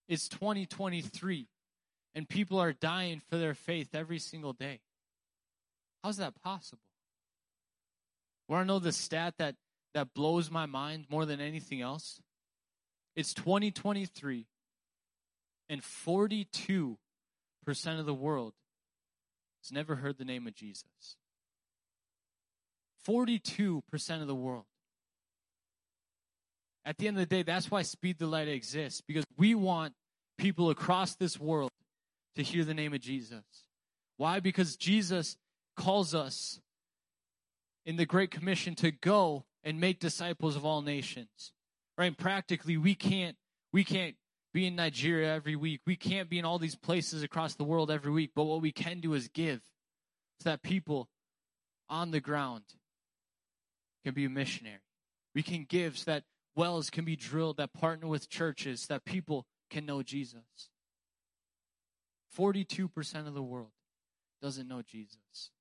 It's 0.07 0.27
2023 0.27 1.47
and 2.15 2.27
people 2.27 2.59
are 2.59 2.73
dying 2.73 3.21
for 3.29 3.37
their 3.37 3.53
faith 3.53 3.93
every 3.93 4.19
single 4.19 4.53
day. 4.53 4.79
How's 6.03 6.17
that 6.17 6.33
possible? 6.41 6.81
Want 8.47 8.63
to 8.63 8.67
know 8.67 8.79
the 8.79 8.91
stat 8.91 9.35
that, 9.37 9.55
that 9.93 10.13
blows 10.15 10.49
my 10.49 10.65
mind 10.65 11.05
more 11.09 11.25
than 11.25 11.39
anything 11.39 11.81
else? 11.81 12.19
It's 13.15 13.33
2023 13.33 14.47
and 15.69 15.81
42% 15.81 16.97
of 17.99 18.05
the 18.05 18.13
world 18.13 18.53
has 19.63 19.71
never 19.71 19.97
heard 19.97 20.17
the 20.17 20.25
name 20.25 20.47
of 20.47 20.55
Jesus. 20.55 21.15
42% 23.07 24.21
of 24.21 24.27
the 24.27 24.35
world. 24.35 24.65
At 26.85 26.97
the 26.97 27.07
end 27.07 27.17
of 27.17 27.27
the 27.27 27.35
day, 27.35 27.43
that's 27.43 27.69
why 27.69 27.81
Speed 27.81 28.17
the 28.19 28.25
Light 28.25 28.47
exists, 28.47 29.01
because 29.01 29.25
we 29.37 29.53
want 29.53 29.93
people 30.37 30.69
across 30.69 31.15
this 31.15 31.39
world 31.39 31.71
to 32.35 32.43
hear 32.43 32.63
the 32.63 32.73
name 32.73 32.93
of 32.93 33.01
Jesus. 33.01 33.43
Why? 34.17 34.39
Because 34.39 34.75
Jesus 34.75 35.37
calls 35.75 36.15
us 36.15 36.59
in 37.85 37.95
the 37.95 38.05
Great 38.05 38.31
Commission 38.31 38.75
to 38.75 38.91
go 38.91 39.45
and 39.63 39.79
make 39.79 39.99
disciples 39.99 40.55
of 40.55 40.65
all 40.65 40.81
nations. 40.81 41.51
Right? 41.97 42.17
Practically, 42.17 42.77
we 42.77 42.95
can't 42.95 43.35
we 43.71 43.83
can't 43.83 44.15
be 44.53 44.65
in 44.65 44.75
Nigeria 44.75 45.33
every 45.33 45.55
week. 45.55 45.81
We 45.85 45.95
can't 45.95 46.29
be 46.29 46.39
in 46.39 46.45
all 46.45 46.59
these 46.59 46.75
places 46.75 47.23
across 47.23 47.55
the 47.55 47.63
world 47.63 47.91
every 47.91 48.11
week. 48.11 48.31
But 48.35 48.45
what 48.45 48.61
we 48.61 48.71
can 48.71 48.99
do 48.99 49.13
is 49.13 49.27
give 49.27 49.61
so 50.41 50.49
that 50.49 50.63
people 50.63 51.09
on 51.89 52.11
the 52.11 52.19
ground 52.19 52.63
can 54.03 54.13
be 54.13 54.25
a 54.25 54.29
missionary. 54.29 54.79
We 55.35 55.43
can 55.43 55.65
give 55.67 55.97
so 55.97 56.11
that 56.11 56.23
wells 56.55 56.89
can 56.89 57.05
be 57.05 57.15
drilled 57.15 57.57
that 57.57 57.73
partner 57.73 58.07
with 58.07 58.29
churches 58.29 58.87
that 58.87 59.05
people 59.05 59.45
can 59.69 59.85
know 59.85 60.01
Jesus. 60.01 60.43
42% 62.37 63.27
of 63.27 63.33
the 63.33 63.43
world 63.43 63.71
doesn't 64.41 64.67
know 64.67 64.81
Jesus. 64.81 65.51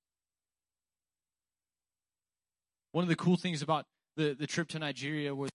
One 2.92 3.02
of 3.02 3.08
the 3.08 3.16
cool 3.16 3.36
things 3.36 3.62
about 3.62 3.86
the, 4.16 4.34
the 4.38 4.46
trip 4.46 4.68
to 4.68 4.78
Nigeria 4.78 5.34
was 5.34 5.50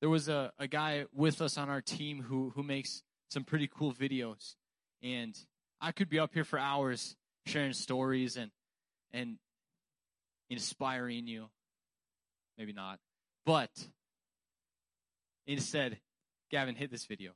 there 0.00 0.08
was 0.08 0.28
a, 0.28 0.52
a 0.58 0.66
guy 0.66 1.06
with 1.12 1.40
us 1.40 1.58
on 1.58 1.68
our 1.68 1.80
team 1.80 2.22
who, 2.22 2.52
who 2.54 2.62
makes 2.62 3.02
some 3.30 3.44
pretty 3.44 3.68
cool 3.68 3.92
videos. 3.92 4.54
And 5.02 5.36
I 5.80 5.92
could 5.92 6.08
be 6.08 6.18
up 6.18 6.34
here 6.34 6.44
for 6.44 6.58
hours 6.58 7.16
sharing 7.46 7.72
stories 7.72 8.36
and, 8.36 8.50
and 9.12 9.38
inspiring 10.48 11.26
you. 11.26 11.46
Maybe 12.58 12.72
not. 12.72 12.98
But 13.44 13.70
instead, 15.46 15.98
Gavin, 16.50 16.74
hit 16.74 16.90
this 16.90 17.04
video. 17.04 17.32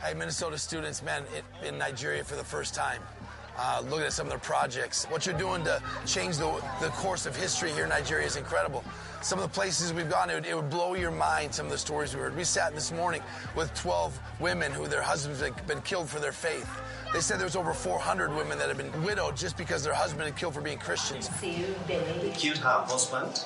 Hey, 0.00 0.14
Minnesota 0.14 0.56
students, 0.56 1.02
man, 1.02 1.24
in 1.64 1.76
Nigeria 1.76 2.22
for 2.22 2.36
the 2.36 2.44
first 2.44 2.76
time. 2.76 3.02
Uh, 3.58 3.82
looking 3.88 4.04
at 4.04 4.12
some 4.12 4.26
of 4.26 4.30
their 4.30 4.38
projects. 4.38 5.06
What 5.06 5.24
you're 5.24 5.38
doing 5.38 5.64
to 5.64 5.82
change 6.04 6.36
the, 6.36 6.62
the 6.78 6.88
course 6.90 7.24
of 7.24 7.34
history 7.34 7.72
here 7.72 7.84
in 7.84 7.88
Nigeria 7.88 8.26
is 8.26 8.36
incredible. 8.36 8.84
Some 9.22 9.38
of 9.38 9.44
the 9.44 9.54
places 9.54 9.94
we've 9.94 10.10
gone, 10.10 10.28
it 10.28 10.34
would, 10.34 10.44
it 10.44 10.54
would 10.54 10.68
blow 10.68 10.94
your 10.94 11.10
mind, 11.10 11.54
some 11.54 11.64
of 11.64 11.72
the 11.72 11.78
stories 11.78 12.14
we 12.14 12.20
heard. 12.20 12.36
We 12.36 12.44
sat 12.44 12.74
this 12.74 12.92
morning 12.92 13.22
with 13.56 13.72
12 13.74 14.18
women 14.40 14.72
who 14.72 14.86
their 14.88 15.00
husbands 15.00 15.40
had 15.40 15.66
been 15.66 15.80
killed 15.80 16.10
for 16.10 16.20
their 16.20 16.32
faith. 16.32 16.68
They 17.14 17.20
said 17.20 17.38
there 17.38 17.46
was 17.46 17.56
over 17.56 17.72
400 17.72 18.34
women 18.36 18.58
that 18.58 18.68
had 18.68 18.76
been 18.76 19.02
widowed 19.02 19.38
just 19.38 19.56
because 19.56 19.82
their 19.82 19.94
husband 19.94 20.24
had 20.24 20.36
killed 20.36 20.52
for 20.52 20.60
being 20.60 20.78
Christians. 20.78 21.30
They 21.40 22.32
killed 22.36 22.58
her 22.58 22.84
husband, 22.86 23.42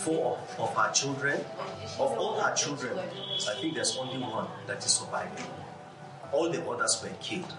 four 0.00 0.38
of 0.58 0.74
her 0.76 0.92
children. 0.92 1.40
Of 1.98 2.12
all 2.18 2.38
her 2.40 2.54
children, 2.54 2.98
I 2.98 3.54
think 3.58 3.74
there's 3.74 3.96
only 3.96 4.18
one 4.18 4.48
that 4.66 4.84
is 4.84 4.92
surviving. 4.92 5.46
All 6.30 6.50
the 6.50 6.62
others 6.68 7.02
were 7.02 7.08
killed 7.22 7.50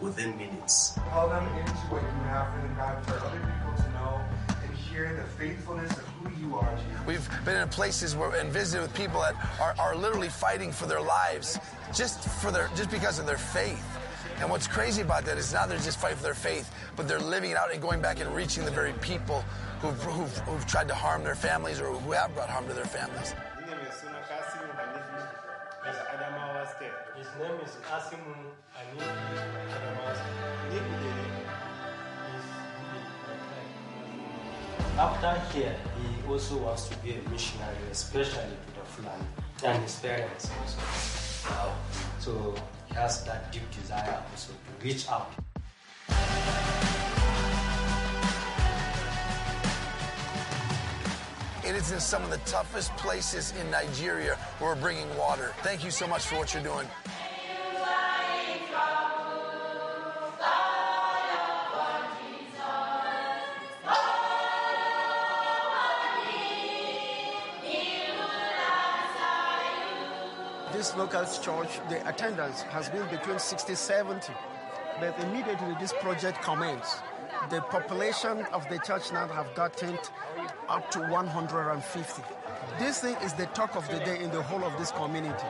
within 0.00 0.36
minutes. 0.36 0.98
Call 1.10 1.28
them 1.28 1.44
into 1.58 1.72
what 1.88 2.02
you 2.02 2.08
have 2.28 2.54
for 2.54 2.60
them, 2.60 2.76
God, 2.76 3.04
for 3.06 3.14
other 3.26 3.38
people 3.38 3.84
to 3.84 3.90
know 3.92 4.20
and 4.62 4.74
hear 4.74 5.14
the 5.14 5.24
faithfulness 5.38 5.90
of 5.92 6.04
who 6.04 6.46
you 6.46 6.56
are, 6.56 6.76
Jesus. 6.76 7.06
We've 7.06 7.44
been 7.44 7.56
in 7.56 7.68
places 7.68 8.16
where 8.16 8.30
and 8.36 8.50
visited 8.50 8.82
with 8.82 8.94
people 8.94 9.20
that 9.20 9.34
are, 9.60 9.74
are 9.78 9.96
literally 9.96 10.28
fighting 10.28 10.72
for 10.72 10.86
their 10.86 11.00
lives 11.00 11.58
just 11.94 12.28
for 12.40 12.50
their 12.50 12.68
just 12.76 12.90
because 12.90 13.18
of 13.18 13.26
their 13.26 13.38
faith. 13.38 13.84
And 14.38 14.50
what's 14.50 14.66
crazy 14.66 15.00
about 15.00 15.24
that 15.24 15.38
is 15.38 15.52
not 15.52 15.68
they're 15.68 15.78
just 15.78 15.98
fighting 15.98 16.18
for 16.18 16.24
their 16.24 16.34
faith, 16.34 16.70
but 16.94 17.08
they're 17.08 17.18
living 17.18 17.52
it 17.52 17.56
out 17.56 17.72
and 17.72 17.80
going 17.80 18.02
back 18.02 18.20
and 18.20 18.34
reaching 18.34 18.66
the 18.66 18.70
very 18.70 18.92
people 18.94 19.42
who've, 19.80 20.02
who've, 20.02 20.38
who've 20.40 20.66
tried 20.66 20.88
to 20.88 20.94
harm 20.94 21.24
their 21.24 21.34
families 21.34 21.80
or 21.80 21.86
who 21.86 22.12
have 22.12 22.34
brought 22.34 22.50
harm 22.50 22.66
to 22.68 22.74
their 22.74 22.84
families. 22.84 23.34
His 27.16 27.28
name 27.38 27.58
is 27.64 27.76
Asimu 27.90 28.34
Ani 28.76 29.00
Adamas. 29.74 30.18
After 34.98 35.32
here, 35.52 35.76
he 35.98 36.32
also 36.32 36.56
wants 36.56 36.88
to 36.88 36.96
be 36.98 37.14
a 37.14 37.28
missionary, 37.28 37.76
especially 37.90 38.56
to 38.66 38.80
the 38.80 38.86
Fulani 38.86 39.24
and 39.64 39.82
his 39.82 39.96
parents 40.00 40.50
also. 40.60 40.78
Wow. 41.50 41.74
So 42.18 42.54
he 42.88 42.94
has 42.94 43.24
that 43.24 43.52
deep 43.52 43.70
desire 43.70 44.22
also 44.32 44.52
to 44.52 44.84
reach 44.86 45.08
out. 45.08 45.32
It 51.66 51.74
is 51.74 51.90
in 51.90 51.98
some 51.98 52.22
of 52.22 52.30
the 52.30 52.38
toughest 52.48 52.96
places 52.96 53.52
in 53.60 53.68
Nigeria 53.72 54.36
where 54.60 54.72
we're 54.72 54.80
bringing 54.80 55.08
water. 55.18 55.52
Thank 55.62 55.82
you 55.82 55.90
so 55.90 56.06
much 56.06 56.24
for 56.24 56.36
what 56.36 56.54
you're 56.54 56.62
doing. 56.62 56.86
This 70.72 70.96
local 70.96 71.24
church, 71.24 71.80
the 71.88 72.08
attendance 72.08 72.62
has 72.62 72.88
been 72.90 73.08
between 73.08 73.40
60 73.40 73.74
70. 73.74 74.32
But 75.00 75.18
immediately 75.18 75.74
this 75.80 75.92
project 75.94 76.42
commenced, 76.42 76.98
the 77.50 77.60
population 77.60 78.46
of 78.52 78.68
the 78.68 78.78
church 78.78 79.12
now 79.12 79.26
have 79.26 79.52
gotten 79.56 79.98
up 80.68 80.90
to 80.92 81.00
150. 81.00 82.22
This 82.78 83.00
thing 83.00 83.16
is 83.22 83.32
the 83.34 83.46
talk 83.46 83.76
of 83.76 83.88
the 83.88 83.98
day 83.98 84.22
in 84.22 84.30
the 84.30 84.42
whole 84.42 84.64
of 84.64 84.76
this 84.78 84.90
community. 84.90 85.46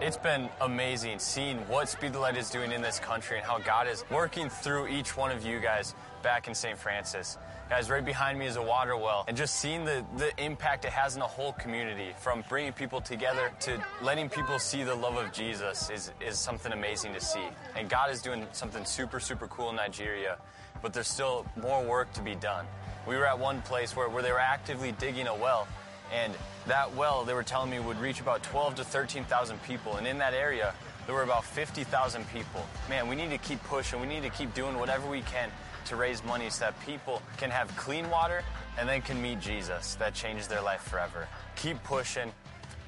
It's 0.00 0.16
been 0.16 0.48
amazing 0.62 1.18
seeing 1.18 1.58
what 1.68 1.88
Speed 1.88 2.14
the 2.14 2.18
Light 2.18 2.36
is 2.36 2.48
doing 2.48 2.72
in 2.72 2.80
this 2.80 2.98
country 2.98 3.36
and 3.36 3.46
how 3.46 3.58
God 3.58 3.86
is 3.86 4.04
working 4.10 4.48
through 4.48 4.88
each 4.88 5.16
one 5.16 5.30
of 5.30 5.44
you 5.44 5.60
guys 5.60 5.94
back 6.22 6.48
in 6.48 6.54
St. 6.54 6.78
Francis. 6.78 7.36
Guys, 7.68 7.90
right 7.90 8.04
behind 8.04 8.38
me 8.38 8.46
is 8.46 8.56
a 8.56 8.62
water 8.62 8.96
well, 8.96 9.24
and 9.28 9.36
just 9.36 9.56
seeing 9.56 9.84
the, 9.84 10.04
the 10.16 10.32
impact 10.42 10.84
it 10.84 10.90
has 10.90 11.14
in 11.14 11.20
the 11.20 11.26
whole 11.26 11.52
community 11.52 12.12
from 12.18 12.42
bringing 12.48 12.72
people 12.72 13.00
together 13.00 13.52
to 13.60 13.80
letting 14.02 14.28
people 14.28 14.58
see 14.58 14.82
the 14.82 14.94
love 14.94 15.16
of 15.16 15.32
Jesus 15.32 15.90
is, 15.90 16.10
is 16.26 16.38
something 16.38 16.72
amazing 16.72 17.12
to 17.12 17.20
see. 17.20 17.44
And 17.76 17.88
God 17.88 18.10
is 18.10 18.22
doing 18.22 18.46
something 18.52 18.84
super, 18.84 19.20
super 19.20 19.46
cool 19.48 19.70
in 19.70 19.76
Nigeria, 19.76 20.38
but 20.82 20.92
there's 20.92 21.08
still 21.08 21.46
more 21.60 21.82
work 21.84 22.12
to 22.14 22.22
be 22.22 22.34
done. 22.34 22.66
We 23.06 23.16
were 23.16 23.26
at 23.26 23.38
one 23.38 23.62
place 23.62 23.96
where, 23.96 24.08
where 24.08 24.22
they 24.22 24.32
were 24.32 24.38
actively 24.38 24.92
digging 24.92 25.26
a 25.26 25.34
well, 25.34 25.66
and 26.12 26.34
that 26.66 26.94
well, 26.94 27.24
they 27.24 27.34
were 27.34 27.42
telling 27.42 27.70
me, 27.70 27.78
would 27.78 27.98
reach 27.98 28.20
about 28.20 28.42
12 28.42 28.76
to 28.76 28.84
13,000 28.84 29.62
people. 29.62 29.96
And 29.96 30.06
in 30.06 30.18
that 30.18 30.34
area, 30.34 30.74
there 31.06 31.14
were 31.14 31.22
about 31.22 31.44
50,000 31.44 32.28
people. 32.30 32.66
Man, 32.88 33.08
we 33.08 33.16
need 33.16 33.30
to 33.30 33.38
keep 33.38 33.62
pushing. 33.64 34.00
We 34.00 34.06
need 34.06 34.22
to 34.22 34.30
keep 34.30 34.54
doing 34.54 34.78
whatever 34.78 35.08
we 35.08 35.22
can 35.22 35.50
to 35.86 35.96
raise 35.96 36.22
money 36.24 36.50
so 36.50 36.66
that 36.66 36.80
people 36.86 37.22
can 37.36 37.50
have 37.50 37.74
clean 37.76 38.08
water 38.10 38.42
and 38.78 38.88
then 38.88 39.02
can 39.02 39.20
meet 39.20 39.40
Jesus 39.40 39.94
that 39.96 40.14
changes 40.14 40.46
their 40.46 40.62
life 40.62 40.82
forever. 40.82 41.26
Keep 41.56 41.82
pushing. 41.84 42.32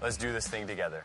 Let's 0.00 0.16
do 0.16 0.32
this 0.32 0.46
thing 0.46 0.66
together. 0.66 1.02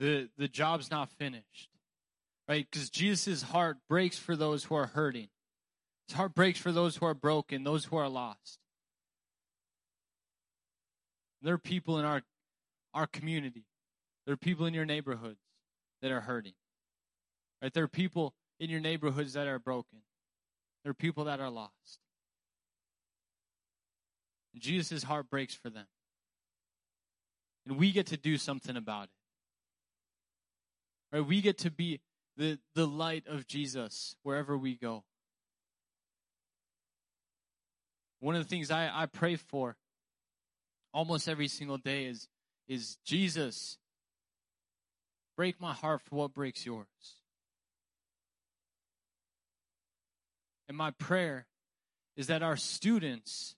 The, 0.00 0.28
the 0.36 0.48
job's 0.48 0.90
not 0.90 1.10
finished. 1.10 1.68
Right? 2.48 2.66
Because 2.68 2.90
Jesus' 2.90 3.42
heart 3.42 3.76
breaks 3.88 4.18
for 4.18 4.34
those 4.34 4.64
who 4.64 4.74
are 4.74 4.86
hurting. 4.86 5.28
His 6.08 6.16
heart 6.16 6.34
breaks 6.34 6.58
for 6.58 6.72
those 6.72 6.96
who 6.96 7.06
are 7.06 7.14
broken, 7.14 7.62
those 7.62 7.84
who 7.84 7.96
are 7.96 8.08
lost. 8.08 8.58
There 11.42 11.54
are 11.54 11.58
people 11.58 11.98
in 12.00 12.04
our 12.04 12.22
our 12.92 13.06
community. 13.06 13.66
There 14.26 14.32
are 14.32 14.38
people 14.38 14.66
in 14.66 14.74
your 14.74 14.84
neighborhoods 14.84 15.38
that 16.02 16.10
are 16.10 16.20
hurting. 16.20 16.54
Right? 17.62 17.72
There 17.72 17.84
are 17.84 17.88
people 17.88 18.34
in 18.58 18.68
your 18.68 18.80
neighborhoods 18.80 19.34
that 19.34 19.46
are 19.46 19.60
broken. 19.60 20.00
There 20.82 20.90
are 20.90 20.94
people 20.94 21.24
that 21.24 21.38
are 21.38 21.50
lost. 21.50 22.00
And 24.52 24.60
Jesus' 24.60 25.04
heart 25.04 25.30
breaks 25.30 25.54
for 25.54 25.70
them. 25.70 25.86
And 27.66 27.78
we 27.78 27.92
get 27.92 28.08
to 28.08 28.16
do 28.16 28.36
something 28.36 28.76
about 28.76 29.04
it. 29.04 29.19
Right? 31.12 31.24
We 31.24 31.40
get 31.40 31.58
to 31.58 31.70
be 31.70 32.00
the, 32.36 32.58
the 32.74 32.86
light 32.86 33.24
of 33.26 33.46
Jesus 33.46 34.16
wherever 34.22 34.56
we 34.56 34.74
go. 34.74 35.04
One 38.20 38.36
of 38.36 38.42
the 38.42 38.48
things 38.48 38.70
I, 38.70 38.90
I 38.92 39.06
pray 39.06 39.36
for 39.36 39.76
almost 40.92 41.28
every 41.28 41.48
single 41.48 41.78
day 41.78 42.04
is, 42.04 42.28
is 42.68 42.96
Jesus, 43.04 43.78
break 45.36 45.60
my 45.60 45.72
heart 45.72 46.02
for 46.02 46.16
what 46.16 46.34
breaks 46.34 46.66
yours. 46.66 46.86
And 50.68 50.76
my 50.76 50.90
prayer 50.92 51.46
is 52.16 52.28
that 52.28 52.42
our 52.42 52.56
students 52.56 53.56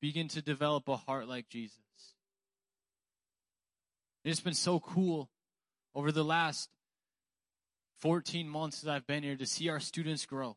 begin 0.00 0.28
to 0.28 0.42
develop 0.42 0.88
a 0.88 0.96
heart 0.96 1.28
like 1.28 1.48
Jesus. 1.48 1.78
It's 4.24 4.40
been 4.40 4.54
so 4.54 4.80
cool 4.80 5.28
over 5.94 6.12
the 6.12 6.24
last 6.24 6.68
14 8.00 8.48
months 8.48 8.80
that 8.82 8.90
I've 8.90 9.06
been 9.06 9.22
here 9.22 9.36
to 9.36 9.46
see 9.46 9.68
our 9.68 9.80
students 9.80 10.26
grow 10.26 10.56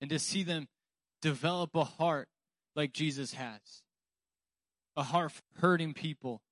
and 0.00 0.10
to 0.10 0.18
see 0.18 0.42
them 0.42 0.68
develop 1.20 1.74
a 1.74 1.84
heart 1.84 2.28
like 2.76 2.92
Jesus 2.92 3.34
has. 3.34 3.82
A 4.96 5.02
heart 5.02 5.32
for 5.32 5.42
hurting 5.60 5.94
people, 5.94 6.42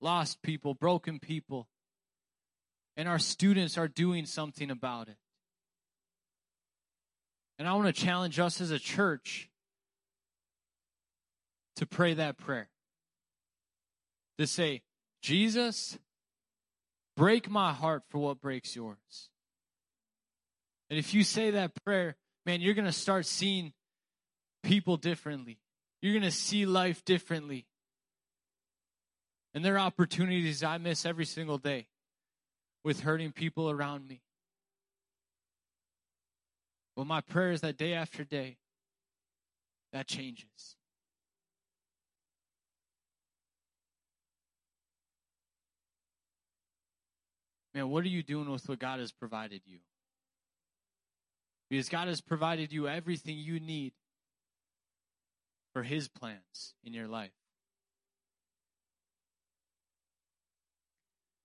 lost 0.00 0.42
people, 0.42 0.74
broken 0.74 1.18
people. 1.18 1.68
And 2.96 3.08
our 3.08 3.18
students 3.18 3.76
are 3.76 3.88
doing 3.88 4.24
something 4.24 4.70
about 4.70 5.08
it. 5.08 5.16
And 7.58 7.68
I 7.68 7.74
want 7.74 7.86
to 7.86 7.92
challenge 7.92 8.38
us 8.38 8.60
as 8.60 8.70
a 8.70 8.78
church 8.78 9.48
to 11.76 11.86
pray 11.86 12.14
that 12.14 12.38
prayer. 12.38 12.68
To 14.38 14.46
say, 14.46 14.82
Jesus, 15.22 15.98
break 17.16 17.50
my 17.50 17.72
heart 17.72 18.02
for 18.08 18.18
what 18.18 18.40
breaks 18.40 18.74
yours. 18.74 19.30
And 20.90 20.98
if 20.98 21.14
you 21.14 21.24
say 21.24 21.52
that 21.52 21.72
prayer, 21.84 22.16
man, 22.46 22.60
you're 22.60 22.74
going 22.74 22.84
to 22.84 22.92
start 22.92 23.26
seeing 23.26 23.72
people 24.62 24.96
differently. 24.96 25.58
You're 26.02 26.12
going 26.12 26.22
to 26.22 26.30
see 26.30 26.66
life 26.66 27.04
differently. 27.04 27.66
And 29.54 29.64
there 29.64 29.74
are 29.74 29.78
opportunities 29.78 30.62
I 30.62 30.78
miss 30.78 31.06
every 31.06 31.24
single 31.24 31.58
day 31.58 31.86
with 32.82 33.00
hurting 33.00 33.32
people 33.32 33.70
around 33.70 34.06
me. 34.06 34.20
But 36.96 37.06
my 37.06 37.20
prayer 37.20 37.52
is 37.52 37.62
that 37.62 37.76
day 37.76 37.94
after 37.94 38.24
day, 38.24 38.58
that 39.92 40.06
changes. 40.06 40.76
Man, 47.74 47.90
what 47.90 48.04
are 48.04 48.08
you 48.08 48.22
doing 48.22 48.48
with 48.50 48.68
what 48.68 48.78
God 48.78 49.00
has 49.00 49.10
provided 49.10 49.62
you? 49.66 49.78
Because 51.68 51.88
God 51.88 52.06
has 52.06 52.20
provided 52.20 52.72
you 52.72 52.86
everything 52.86 53.36
you 53.36 53.58
need 53.58 53.92
for 55.72 55.82
His 55.82 56.06
plans 56.08 56.74
in 56.84 56.92
your 56.92 57.08
life. 57.08 57.32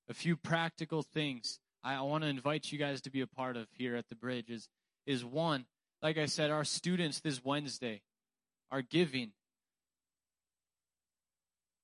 A 0.08 0.14
few 0.14 0.36
practical 0.36 1.02
things 1.02 1.60
I 1.84 2.00
want 2.02 2.24
to 2.24 2.30
invite 2.30 2.72
you 2.72 2.78
guys 2.78 3.02
to 3.02 3.10
be 3.10 3.22
a 3.22 3.28
part 3.28 3.58
of 3.58 3.68
here 3.72 3.96
at 3.96 4.10
the 4.10 4.16
bridge 4.16 4.50
is, 4.50 4.68
is 5.06 5.24
one, 5.24 5.66
like 6.02 6.18
I 6.18 6.26
said, 6.26 6.52
our 6.52 6.64
students 6.64 7.20
this 7.20 7.44
Wednesday 7.44 8.02
are 8.72 8.82
giving 8.82 9.32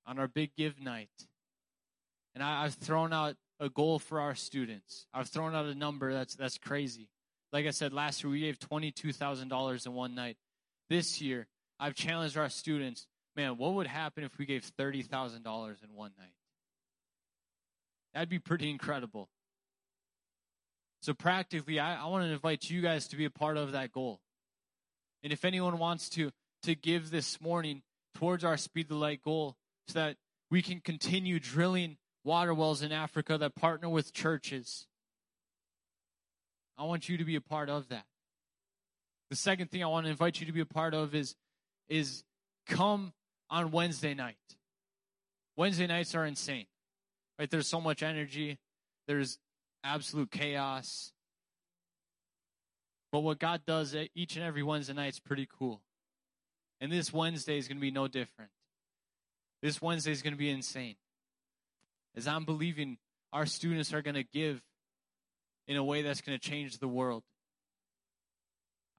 on 0.06 0.18
our 0.18 0.28
big 0.28 0.54
give 0.56 0.80
night. 0.80 1.10
And 2.34 2.44
I, 2.44 2.64
I've 2.64 2.74
thrown 2.74 3.12
out 3.12 3.36
a 3.58 3.68
goal 3.68 3.98
for 3.98 4.20
our 4.20 4.34
students. 4.34 5.06
I've 5.14 5.28
thrown 5.28 5.54
out 5.54 5.66
a 5.66 5.74
number 5.74 6.12
that's 6.12 6.34
that's 6.34 6.58
crazy. 6.58 7.08
Like 7.52 7.66
I 7.66 7.70
said 7.70 7.92
last 7.92 8.22
year, 8.22 8.30
we 8.30 8.40
gave 8.40 8.58
twenty 8.58 8.90
two 8.90 9.12
thousand 9.12 9.48
dollars 9.48 9.86
in 9.86 9.94
one 9.94 10.14
night. 10.14 10.36
This 10.90 11.20
year, 11.20 11.46
I've 11.80 11.94
challenged 11.94 12.36
our 12.36 12.48
students. 12.48 13.06
Man, 13.34 13.58
what 13.58 13.74
would 13.74 13.86
happen 13.86 14.24
if 14.24 14.38
we 14.38 14.46
gave 14.46 14.64
thirty 14.64 15.02
thousand 15.02 15.42
dollars 15.42 15.78
in 15.82 15.94
one 15.94 16.12
night? 16.18 16.34
That'd 18.14 18.28
be 18.28 18.38
pretty 18.38 18.70
incredible. 18.70 19.28
So 21.02 21.14
practically, 21.14 21.78
I, 21.78 22.02
I 22.02 22.06
want 22.06 22.24
to 22.24 22.32
invite 22.32 22.68
you 22.68 22.80
guys 22.80 23.08
to 23.08 23.16
be 23.16 23.26
a 23.26 23.30
part 23.30 23.56
of 23.56 23.72
that 23.72 23.92
goal. 23.92 24.20
And 25.22 25.32
if 25.32 25.44
anyone 25.44 25.78
wants 25.78 26.08
to 26.10 26.30
to 26.62 26.74
give 26.74 27.10
this 27.10 27.40
morning 27.40 27.82
towards 28.14 28.44
our 28.44 28.56
Speed 28.56 28.88
the 28.88 28.96
Light 28.96 29.22
goal, 29.22 29.56
so 29.88 29.98
that 29.98 30.16
we 30.50 30.62
can 30.62 30.80
continue 30.80 31.38
drilling 31.38 31.96
water 32.26 32.52
wells 32.52 32.82
in 32.82 32.90
Africa 32.90 33.38
that 33.38 33.54
partner 33.54 33.88
with 33.88 34.12
churches. 34.12 34.86
I 36.76 36.82
want 36.82 37.08
you 37.08 37.16
to 37.18 37.24
be 37.24 37.36
a 37.36 37.40
part 37.40 37.70
of 37.70 37.88
that. 37.88 38.04
The 39.30 39.36
second 39.36 39.70
thing 39.70 39.82
I 39.82 39.86
want 39.86 40.06
to 40.06 40.10
invite 40.10 40.40
you 40.40 40.46
to 40.46 40.52
be 40.52 40.60
a 40.60 40.66
part 40.66 40.92
of 40.92 41.14
is, 41.14 41.36
is 41.88 42.24
come 42.66 43.12
on 43.48 43.70
Wednesday 43.70 44.12
night. 44.12 44.36
Wednesday 45.56 45.86
nights 45.86 46.14
are 46.14 46.26
insane. 46.26 46.66
Right? 47.38 47.48
There's 47.48 47.68
so 47.68 47.80
much 47.80 48.02
energy. 48.02 48.58
There's 49.06 49.38
absolute 49.84 50.30
chaos. 50.32 51.12
But 53.12 53.20
what 53.20 53.38
God 53.38 53.62
does 53.66 53.94
each 54.14 54.34
and 54.34 54.44
every 54.44 54.64
Wednesday 54.64 54.94
night 54.94 55.12
is 55.12 55.20
pretty 55.20 55.48
cool. 55.58 55.80
And 56.80 56.90
this 56.90 57.12
Wednesday 57.12 57.56
is 57.56 57.68
going 57.68 57.78
to 57.78 57.80
be 57.80 57.92
no 57.92 58.08
different. 58.08 58.50
This 59.62 59.80
Wednesday 59.80 60.10
is 60.10 60.22
going 60.22 60.34
to 60.34 60.38
be 60.38 60.50
insane 60.50 60.96
is 62.16 62.26
I'm 62.26 62.44
believing 62.44 62.98
our 63.32 63.46
students 63.46 63.92
are 63.92 64.02
going 64.02 64.14
to 64.14 64.24
give 64.24 64.60
in 65.68 65.76
a 65.76 65.84
way 65.84 66.02
that's 66.02 66.20
going 66.20 66.38
to 66.38 66.50
change 66.50 66.78
the 66.78 66.88
world. 66.88 67.22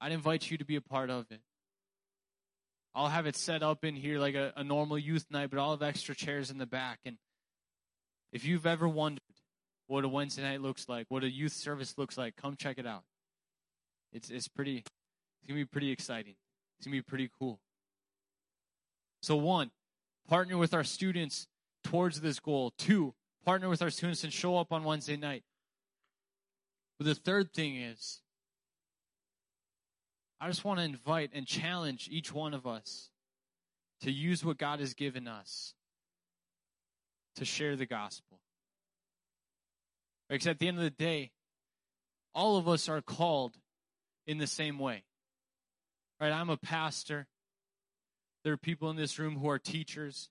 I'd 0.00 0.12
invite 0.12 0.50
you 0.50 0.58
to 0.58 0.64
be 0.64 0.76
a 0.76 0.80
part 0.80 1.10
of 1.10 1.26
it. 1.30 1.40
I'll 2.94 3.08
have 3.08 3.26
it 3.26 3.36
set 3.36 3.62
up 3.62 3.84
in 3.84 3.96
here 3.96 4.18
like 4.18 4.34
a, 4.34 4.52
a 4.56 4.64
normal 4.64 4.98
youth 4.98 5.26
night, 5.30 5.50
but 5.50 5.58
I'll 5.58 5.72
have 5.72 5.82
extra 5.82 6.14
chairs 6.14 6.50
in 6.50 6.58
the 6.58 6.66
back. 6.66 7.00
And 7.04 7.16
if 8.32 8.44
you've 8.44 8.66
ever 8.66 8.88
wondered 8.88 9.22
what 9.86 10.04
a 10.04 10.08
Wednesday 10.08 10.42
night 10.42 10.60
looks 10.60 10.88
like, 10.88 11.06
what 11.08 11.24
a 11.24 11.30
youth 11.30 11.52
service 11.52 11.96
looks 11.96 12.16
like, 12.16 12.36
come 12.36 12.56
check 12.56 12.78
it 12.78 12.86
out. 12.86 13.02
It's 14.12 14.30
it's 14.30 14.48
pretty 14.48 14.78
it's 14.78 15.48
gonna 15.48 15.60
be 15.60 15.64
pretty 15.64 15.90
exciting. 15.90 16.34
It's 16.78 16.86
gonna 16.86 16.96
be 16.96 17.02
pretty 17.02 17.30
cool. 17.38 17.60
So 19.22 19.36
one, 19.36 19.70
partner 20.28 20.56
with 20.56 20.74
our 20.74 20.84
students 20.84 21.46
towards 21.84 22.20
this 22.20 22.40
goal. 22.40 22.72
Two, 22.76 23.14
partner 23.44 23.68
with 23.68 23.82
our 23.82 23.90
students 23.90 24.24
and 24.24 24.32
show 24.32 24.56
up 24.58 24.72
on 24.72 24.84
Wednesday 24.84 25.16
night. 25.16 25.44
But 26.98 27.06
the 27.06 27.14
third 27.14 27.52
thing 27.52 27.76
is, 27.76 28.20
I 30.40 30.48
just 30.48 30.64
want 30.64 30.78
to 30.78 30.84
invite 30.84 31.30
and 31.32 31.46
challenge 31.46 32.08
each 32.10 32.32
one 32.32 32.54
of 32.54 32.66
us 32.66 33.10
to 34.02 34.10
use 34.10 34.44
what 34.44 34.58
God 34.58 34.80
has 34.80 34.94
given 34.94 35.26
us 35.26 35.74
to 37.36 37.44
share 37.44 37.76
the 37.76 37.86
gospel. 37.86 38.40
Because 40.28 40.46
at 40.46 40.58
the 40.58 40.68
end 40.68 40.76
of 40.76 40.84
the 40.84 40.90
day, 40.90 41.30
all 42.34 42.56
of 42.56 42.68
us 42.68 42.88
are 42.88 43.00
called 43.00 43.56
in 44.26 44.38
the 44.38 44.46
same 44.46 44.78
way. 44.78 45.04
Right? 46.20 46.32
I'm 46.32 46.50
a 46.50 46.56
pastor. 46.56 47.26
There 48.44 48.52
are 48.52 48.58
people 48.58 48.90
in 48.90 48.96
this 48.96 49.18
room 49.18 49.36
who 49.36 49.48
are 49.48 49.58
teachers. 49.58 50.28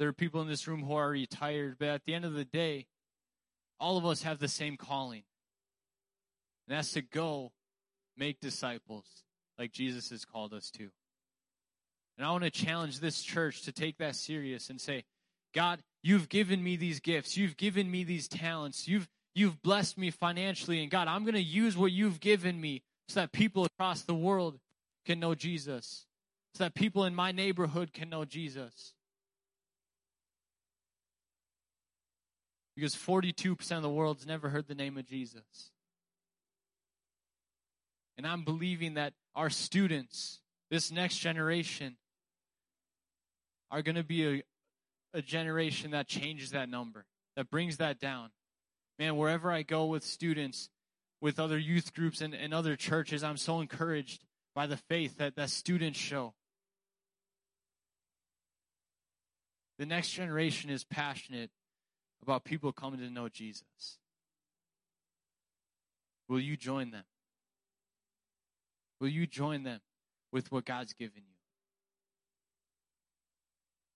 There 0.00 0.08
are 0.08 0.14
people 0.14 0.40
in 0.40 0.48
this 0.48 0.66
room 0.66 0.82
who 0.82 0.94
are 0.94 1.10
retired, 1.10 1.76
but 1.78 1.88
at 1.88 2.06
the 2.06 2.14
end 2.14 2.24
of 2.24 2.32
the 2.32 2.46
day, 2.46 2.86
all 3.78 3.98
of 3.98 4.06
us 4.06 4.22
have 4.22 4.38
the 4.38 4.48
same 4.48 4.78
calling. 4.78 5.24
And 6.66 6.78
that's 6.78 6.92
to 6.92 7.02
go 7.02 7.52
make 8.16 8.40
disciples 8.40 9.04
like 9.58 9.72
Jesus 9.72 10.08
has 10.08 10.24
called 10.24 10.54
us 10.54 10.70
to. 10.70 10.88
And 12.16 12.26
I 12.26 12.30
want 12.30 12.44
to 12.44 12.50
challenge 12.50 13.00
this 13.00 13.22
church 13.22 13.60
to 13.64 13.72
take 13.72 13.98
that 13.98 14.16
serious 14.16 14.70
and 14.70 14.80
say, 14.80 15.04
God, 15.54 15.80
you've 16.02 16.30
given 16.30 16.64
me 16.64 16.76
these 16.76 17.00
gifts. 17.00 17.36
You've 17.36 17.58
given 17.58 17.90
me 17.90 18.02
these 18.02 18.26
talents. 18.26 18.88
You've 18.88 19.06
you've 19.34 19.60
blessed 19.60 19.98
me 19.98 20.10
financially 20.10 20.80
and 20.80 20.90
God, 20.90 21.08
I'm 21.08 21.24
going 21.24 21.34
to 21.34 21.42
use 21.42 21.76
what 21.76 21.92
you've 21.92 22.20
given 22.20 22.58
me 22.58 22.84
so 23.08 23.20
that 23.20 23.32
people 23.32 23.66
across 23.66 24.00
the 24.00 24.14
world 24.14 24.60
can 25.04 25.20
know 25.20 25.34
Jesus. 25.34 26.06
So 26.54 26.64
that 26.64 26.74
people 26.74 27.04
in 27.04 27.14
my 27.14 27.32
neighborhood 27.32 27.92
can 27.92 28.08
know 28.08 28.24
Jesus. 28.24 28.94
Because 32.80 32.96
42% 32.96 33.76
of 33.76 33.82
the 33.82 33.90
world's 33.90 34.26
never 34.26 34.48
heard 34.48 34.66
the 34.66 34.74
name 34.74 34.96
of 34.96 35.04
Jesus. 35.06 35.70
And 38.16 38.26
I'm 38.26 38.42
believing 38.42 38.94
that 38.94 39.12
our 39.34 39.50
students, 39.50 40.40
this 40.70 40.90
next 40.90 41.18
generation, 41.18 41.98
are 43.70 43.82
going 43.82 43.96
to 43.96 44.02
be 44.02 44.26
a, 44.26 44.42
a 45.12 45.20
generation 45.20 45.90
that 45.90 46.06
changes 46.06 46.52
that 46.52 46.70
number, 46.70 47.04
that 47.36 47.50
brings 47.50 47.76
that 47.76 48.00
down. 48.00 48.30
Man, 48.98 49.14
wherever 49.18 49.52
I 49.52 49.60
go 49.60 49.84
with 49.84 50.02
students, 50.02 50.70
with 51.20 51.38
other 51.38 51.58
youth 51.58 51.92
groups 51.92 52.22
and, 52.22 52.32
and 52.32 52.54
other 52.54 52.76
churches, 52.76 53.22
I'm 53.22 53.36
so 53.36 53.60
encouraged 53.60 54.24
by 54.54 54.66
the 54.66 54.78
faith 54.78 55.18
that, 55.18 55.36
that 55.36 55.50
students 55.50 55.98
show. 55.98 56.32
The 59.78 59.84
next 59.84 60.12
generation 60.12 60.70
is 60.70 60.82
passionate 60.82 61.50
about 62.22 62.44
people 62.44 62.72
coming 62.72 63.00
to 63.00 63.10
know 63.10 63.28
Jesus. 63.28 63.98
Will 66.28 66.40
you 66.40 66.56
join 66.56 66.90
them? 66.90 67.04
Will 69.00 69.08
you 69.08 69.26
join 69.26 69.62
them 69.62 69.80
with 70.32 70.52
what 70.52 70.64
God's 70.64 70.92
given 70.92 71.22
you? 71.26 71.34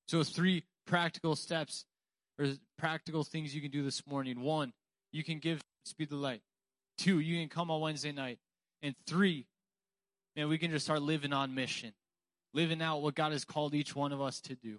So, 0.08 0.22
three 0.22 0.64
practical 0.86 1.36
steps 1.36 1.84
or 2.38 2.46
practical 2.78 3.24
things 3.24 3.54
you 3.54 3.60
can 3.60 3.70
do 3.70 3.82
this 3.82 4.06
morning. 4.06 4.40
One, 4.40 4.72
you 5.12 5.22
can 5.22 5.38
give 5.38 5.60
Speed 5.84 6.10
the 6.10 6.16
Light. 6.16 6.40
Two, 6.98 7.20
you 7.20 7.38
can 7.40 7.48
come 7.48 7.70
on 7.70 7.80
Wednesday 7.80 8.12
night. 8.12 8.38
And 8.82 8.94
three, 9.06 9.46
man, 10.36 10.48
we 10.48 10.58
can 10.58 10.70
just 10.70 10.84
start 10.84 11.02
living 11.02 11.32
on 11.32 11.54
mission, 11.54 11.92
living 12.52 12.82
out 12.82 13.02
what 13.02 13.14
God 13.14 13.32
has 13.32 13.44
called 13.44 13.74
each 13.74 13.94
one 13.94 14.12
of 14.12 14.20
us 14.20 14.40
to 14.42 14.54
do. 14.54 14.78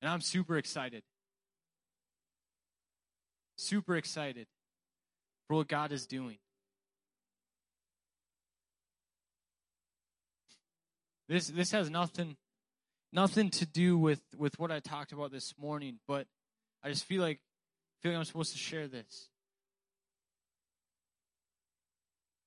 And 0.00 0.10
I'm 0.10 0.20
super 0.20 0.56
excited. 0.56 1.02
Super 3.56 3.96
excited 3.96 4.46
for 5.46 5.56
what 5.56 5.68
God 5.68 5.92
is 5.92 6.06
doing. 6.06 6.38
This 11.28 11.46
this 11.48 11.70
has 11.72 11.90
nothing 11.90 12.36
nothing 13.12 13.50
to 13.50 13.66
do 13.66 13.98
with 13.98 14.20
with 14.36 14.58
what 14.58 14.72
I 14.72 14.80
talked 14.80 15.12
about 15.12 15.30
this 15.30 15.54
morning, 15.58 15.98
but 16.08 16.26
I 16.82 16.88
just 16.88 17.04
feel 17.04 17.22
like 17.22 17.40
feel 18.02 18.12
like 18.12 18.18
I'm 18.18 18.24
supposed 18.24 18.52
to 18.52 18.58
share 18.58 18.88
this. 18.88 19.28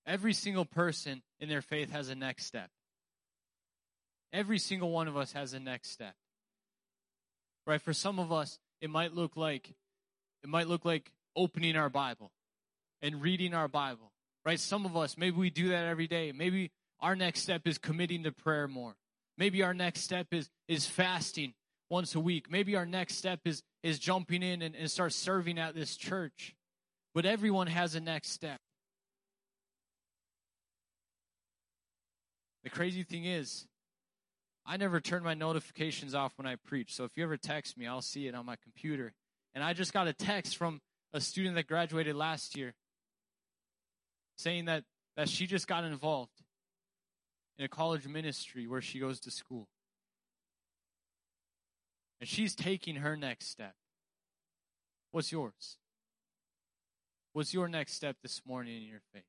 Every 0.05 0.33
single 0.33 0.65
person 0.65 1.21
in 1.39 1.47
their 1.47 1.61
faith 1.61 1.91
has 1.91 2.09
a 2.09 2.15
next 2.15 2.45
step. 2.45 2.69
Every 4.33 4.59
single 4.59 4.91
one 4.91 5.07
of 5.07 5.15
us 5.15 5.31
has 5.33 5.53
a 5.53 5.59
next 5.59 5.91
step. 5.91 6.15
Right? 7.65 7.81
For 7.81 7.93
some 7.93 8.19
of 8.19 8.31
us, 8.31 8.59
it 8.81 8.89
might 8.89 9.13
look 9.13 9.37
like 9.37 9.73
it 10.43 10.49
might 10.49 10.67
look 10.67 10.83
like 10.83 11.11
opening 11.35 11.75
our 11.75 11.89
Bible 11.89 12.31
and 13.01 13.21
reading 13.21 13.53
our 13.53 13.67
Bible. 13.67 14.11
Right? 14.45 14.59
Some 14.59 14.85
of 14.85 14.97
us, 14.97 15.17
maybe 15.17 15.37
we 15.37 15.49
do 15.49 15.69
that 15.69 15.85
every 15.85 16.07
day. 16.07 16.31
Maybe 16.33 16.71
our 16.99 17.15
next 17.15 17.41
step 17.41 17.61
is 17.65 17.77
committing 17.77 18.23
to 18.23 18.31
prayer 18.31 18.67
more. 18.67 18.95
Maybe 19.37 19.63
our 19.63 19.73
next 19.73 20.01
step 20.01 20.27
is 20.31 20.49
is 20.67 20.85
fasting 20.85 21.53
once 21.89 22.15
a 22.15 22.19
week. 22.19 22.51
Maybe 22.51 22.75
our 22.75 22.85
next 22.85 23.15
step 23.15 23.39
is 23.45 23.63
is 23.83 23.99
jumping 23.99 24.43
in 24.43 24.61
and, 24.61 24.75
and 24.75 24.89
start 24.91 25.13
serving 25.13 25.59
at 25.59 25.75
this 25.75 25.95
church. 25.95 26.55
But 27.13 27.25
everyone 27.25 27.67
has 27.67 27.95
a 27.95 27.99
next 27.99 28.29
step. 28.29 28.59
The 32.63 32.69
crazy 32.69 33.03
thing 33.03 33.25
is, 33.25 33.67
I 34.65 34.77
never 34.77 35.01
turn 35.01 35.23
my 35.23 35.33
notifications 35.33 36.15
off 36.15 36.33
when 36.37 36.47
I 36.47 36.55
preach. 36.55 36.95
So 36.95 37.03
if 37.03 37.17
you 37.17 37.23
ever 37.23 37.37
text 37.37 37.77
me, 37.77 37.85
I'll 37.85 38.01
see 38.01 38.27
it 38.27 38.35
on 38.35 38.45
my 38.45 38.55
computer. 38.55 39.13
And 39.53 39.63
I 39.63 39.73
just 39.73 39.93
got 39.93 40.07
a 40.07 40.13
text 40.13 40.57
from 40.57 40.79
a 41.13 41.19
student 41.19 41.55
that 41.55 41.67
graduated 41.67 42.15
last 42.15 42.57
year 42.57 42.73
saying 44.37 44.65
that, 44.65 44.83
that 45.15 45.29
she 45.29 45.45
just 45.45 45.67
got 45.67 45.83
involved 45.83 46.31
in 47.57 47.65
a 47.65 47.67
college 47.67 48.07
ministry 48.07 48.65
where 48.65 48.81
she 48.81 48.99
goes 48.99 49.19
to 49.21 49.31
school. 49.31 49.67
And 52.19 52.27
she's 52.27 52.55
taking 52.55 52.95
her 52.95 53.17
next 53.17 53.49
step. 53.49 53.75
What's 55.11 55.31
yours? 55.31 55.77
What's 57.33 57.53
your 57.53 57.67
next 57.67 57.93
step 57.93 58.15
this 58.23 58.41
morning 58.45 58.77
in 58.77 58.87
your 58.87 59.01
faith? 59.13 59.23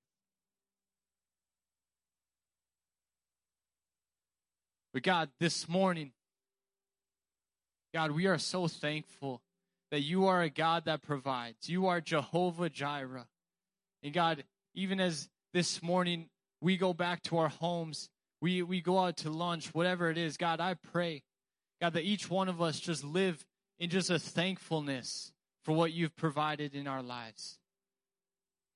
But 4.94 5.02
God, 5.02 5.28
this 5.40 5.68
morning, 5.68 6.12
God, 7.92 8.12
we 8.12 8.26
are 8.26 8.38
so 8.38 8.68
thankful 8.68 9.42
that 9.90 10.02
you 10.02 10.26
are 10.26 10.42
a 10.42 10.48
God 10.48 10.84
that 10.84 11.02
provides. 11.02 11.68
You 11.68 11.88
are 11.88 12.00
Jehovah 12.00 12.70
Jireh. 12.70 13.26
And 14.04 14.14
God, 14.14 14.44
even 14.72 15.00
as 15.00 15.28
this 15.52 15.82
morning 15.82 16.28
we 16.60 16.76
go 16.76 16.92
back 16.92 17.24
to 17.24 17.38
our 17.38 17.48
homes, 17.48 18.08
we, 18.40 18.62
we 18.62 18.80
go 18.80 19.00
out 19.00 19.16
to 19.18 19.30
lunch, 19.30 19.74
whatever 19.74 20.10
it 20.10 20.16
is, 20.16 20.36
God, 20.36 20.60
I 20.60 20.74
pray, 20.74 21.24
God, 21.80 21.94
that 21.94 22.04
each 22.04 22.30
one 22.30 22.48
of 22.48 22.62
us 22.62 22.78
just 22.78 23.02
live 23.02 23.44
in 23.80 23.90
just 23.90 24.10
a 24.10 24.18
thankfulness 24.20 25.32
for 25.64 25.72
what 25.72 25.92
you've 25.92 26.14
provided 26.14 26.72
in 26.72 26.86
our 26.86 27.02
lives. 27.02 27.58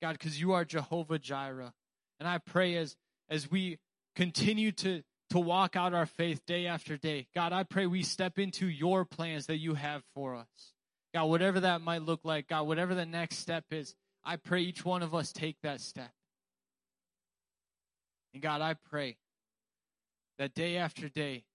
God, 0.01 0.17
because 0.19 0.41
you 0.41 0.51
are 0.51 0.65
Jehovah 0.65 1.17
Jireh. 1.17 1.73
And 2.19 2.27
I 2.27 2.39
pray 2.39 2.75
as, 2.75 2.97
as 3.29 3.49
we 3.49 3.77
continue 4.17 4.73
to 4.73 5.03
to 5.29 5.39
walk 5.39 5.75
out 5.75 5.93
our 5.93 6.05
faith 6.05 6.45
day 6.45 6.67
after 6.67 6.97
day. 6.97 7.27
God, 7.35 7.53
I 7.53 7.63
pray 7.63 7.85
we 7.85 8.03
step 8.03 8.39
into 8.39 8.67
your 8.67 9.05
plans 9.05 9.45
that 9.47 9.57
you 9.57 9.75
have 9.75 10.03
for 10.15 10.35
us. 10.35 10.73
God, 11.13 11.25
whatever 11.25 11.61
that 11.61 11.81
might 11.81 12.03
look 12.03 12.21
like, 12.23 12.47
God, 12.47 12.67
whatever 12.67 12.95
the 12.95 13.05
next 13.05 13.37
step 13.37 13.65
is, 13.71 13.95
I 14.23 14.35
pray 14.35 14.61
each 14.61 14.83
one 14.83 15.01
of 15.01 15.15
us 15.15 15.31
take 15.31 15.57
that 15.63 15.81
step. 15.81 16.11
And 18.33 18.43
God, 18.43 18.61
I 18.61 18.75
pray 18.89 19.17
that 20.37 20.53
day 20.53 20.77
after 20.77 21.09
day, 21.09 21.45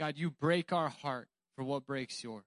God, 0.00 0.14
you 0.16 0.30
break 0.30 0.72
our 0.72 0.88
heart 0.88 1.28
for 1.56 1.64
what 1.64 1.86
breaks 1.86 2.22
yours. 2.22 2.44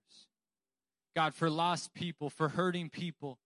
God, 1.16 1.34
for 1.34 1.50
lost 1.50 1.94
people, 1.94 2.30
for 2.30 2.50
hurting 2.50 2.90
people. 2.90 3.38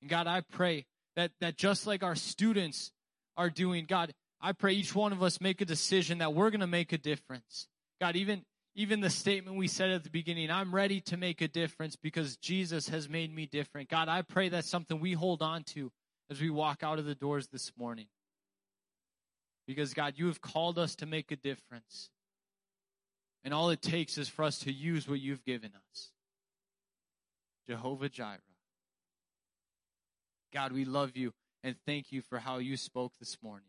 And 0.00 0.10
God, 0.10 0.26
I 0.26 0.40
pray 0.40 0.86
that, 1.16 1.32
that 1.40 1.56
just 1.56 1.86
like 1.86 2.02
our 2.02 2.16
students 2.16 2.92
are 3.36 3.50
doing, 3.50 3.86
God, 3.86 4.14
I 4.40 4.52
pray 4.52 4.74
each 4.74 4.94
one 4.94 5.12
of 5.12 5.22
us 5.22 5.40
make 5.40 5.60
a 5.60 5.64
decision 5.64 6.18
that 6.18 6.34
we're 6.34 6.50
going 6.50 6.60
to 6.60 6.66
make 6.66 6.92
a 6.92 6.98
difference. 6.98 7.68
God, 8.00 8.16
even 8.16 8.42
even 8.78 9.00
the 9.00 9.08
statement 9.08 9.56
we 9.56 9.68
said 9.68 9.88
at 9.90 10.04
the 10.04 10.10
beginning, 10.10 10.50
I'm 10.50 10.74
ready 10.74 11.00
to 11.02 11.16
make 11.16 11.40
a 11.40 11.48
difference 11.48 11.96
because 11.96 12.36
Jesus 12.36 12.90
has 12.90 13.08
made 13.08 13.34
me 13.34 13.46
different. 13.46 13.88
God, 13.88 14.10
I 14.10 14.20
pray 14.20 14.50
that's 14.50 14.68
something 14.68 15.00
we 15.00 15.14
hold 15.14 15.40
on 15.40 15.64
to 15.74 15.90
as 16.30 16.42
we 16.42 16.50
walk 16.50 16.82
out 16.82 16.98
of 16.98 17.06
the 17.06 17.14
doors 17.14 17.48
this 17.48 17.72
morning. 17.78 18.06
Because 19.66 19.94
God, 19.94 20.14
you 20.16 20.26
have 20.26 20.42
called 20.42 20.78
us 20.78 20.94
to 20.96 21.06
make 21.06 21.32
a 21.32 21.36
difference. 21.36 22.10
And 23.44 23.54
all 23.54 23.70
it 23.70 23.80
takes 23.80 24.18
is 24.18 24.28
for 24.28 24.44
us 24.44 24.58
to 24.60 24.72
use 24.72 25.08
what 25.08 25.20
you've 25.20 25.44
given 25.44 25.70
us. 25.74 26.10
Jehovah 27.66 28.10
Jireh. 28.10 28.40
God, 30.52 30.72
we 30.72 30.84
love 30.84 31.16
you 31.16 31.32
and 31.64 31.76
thank 31.86 32.12
you 32.12 32.20
for 32.20 32.38
how 32.38 32.58
you 32.58 32.76
spoke 32.76 33.12
this 33.18 33.38
morning. 33.42 33.68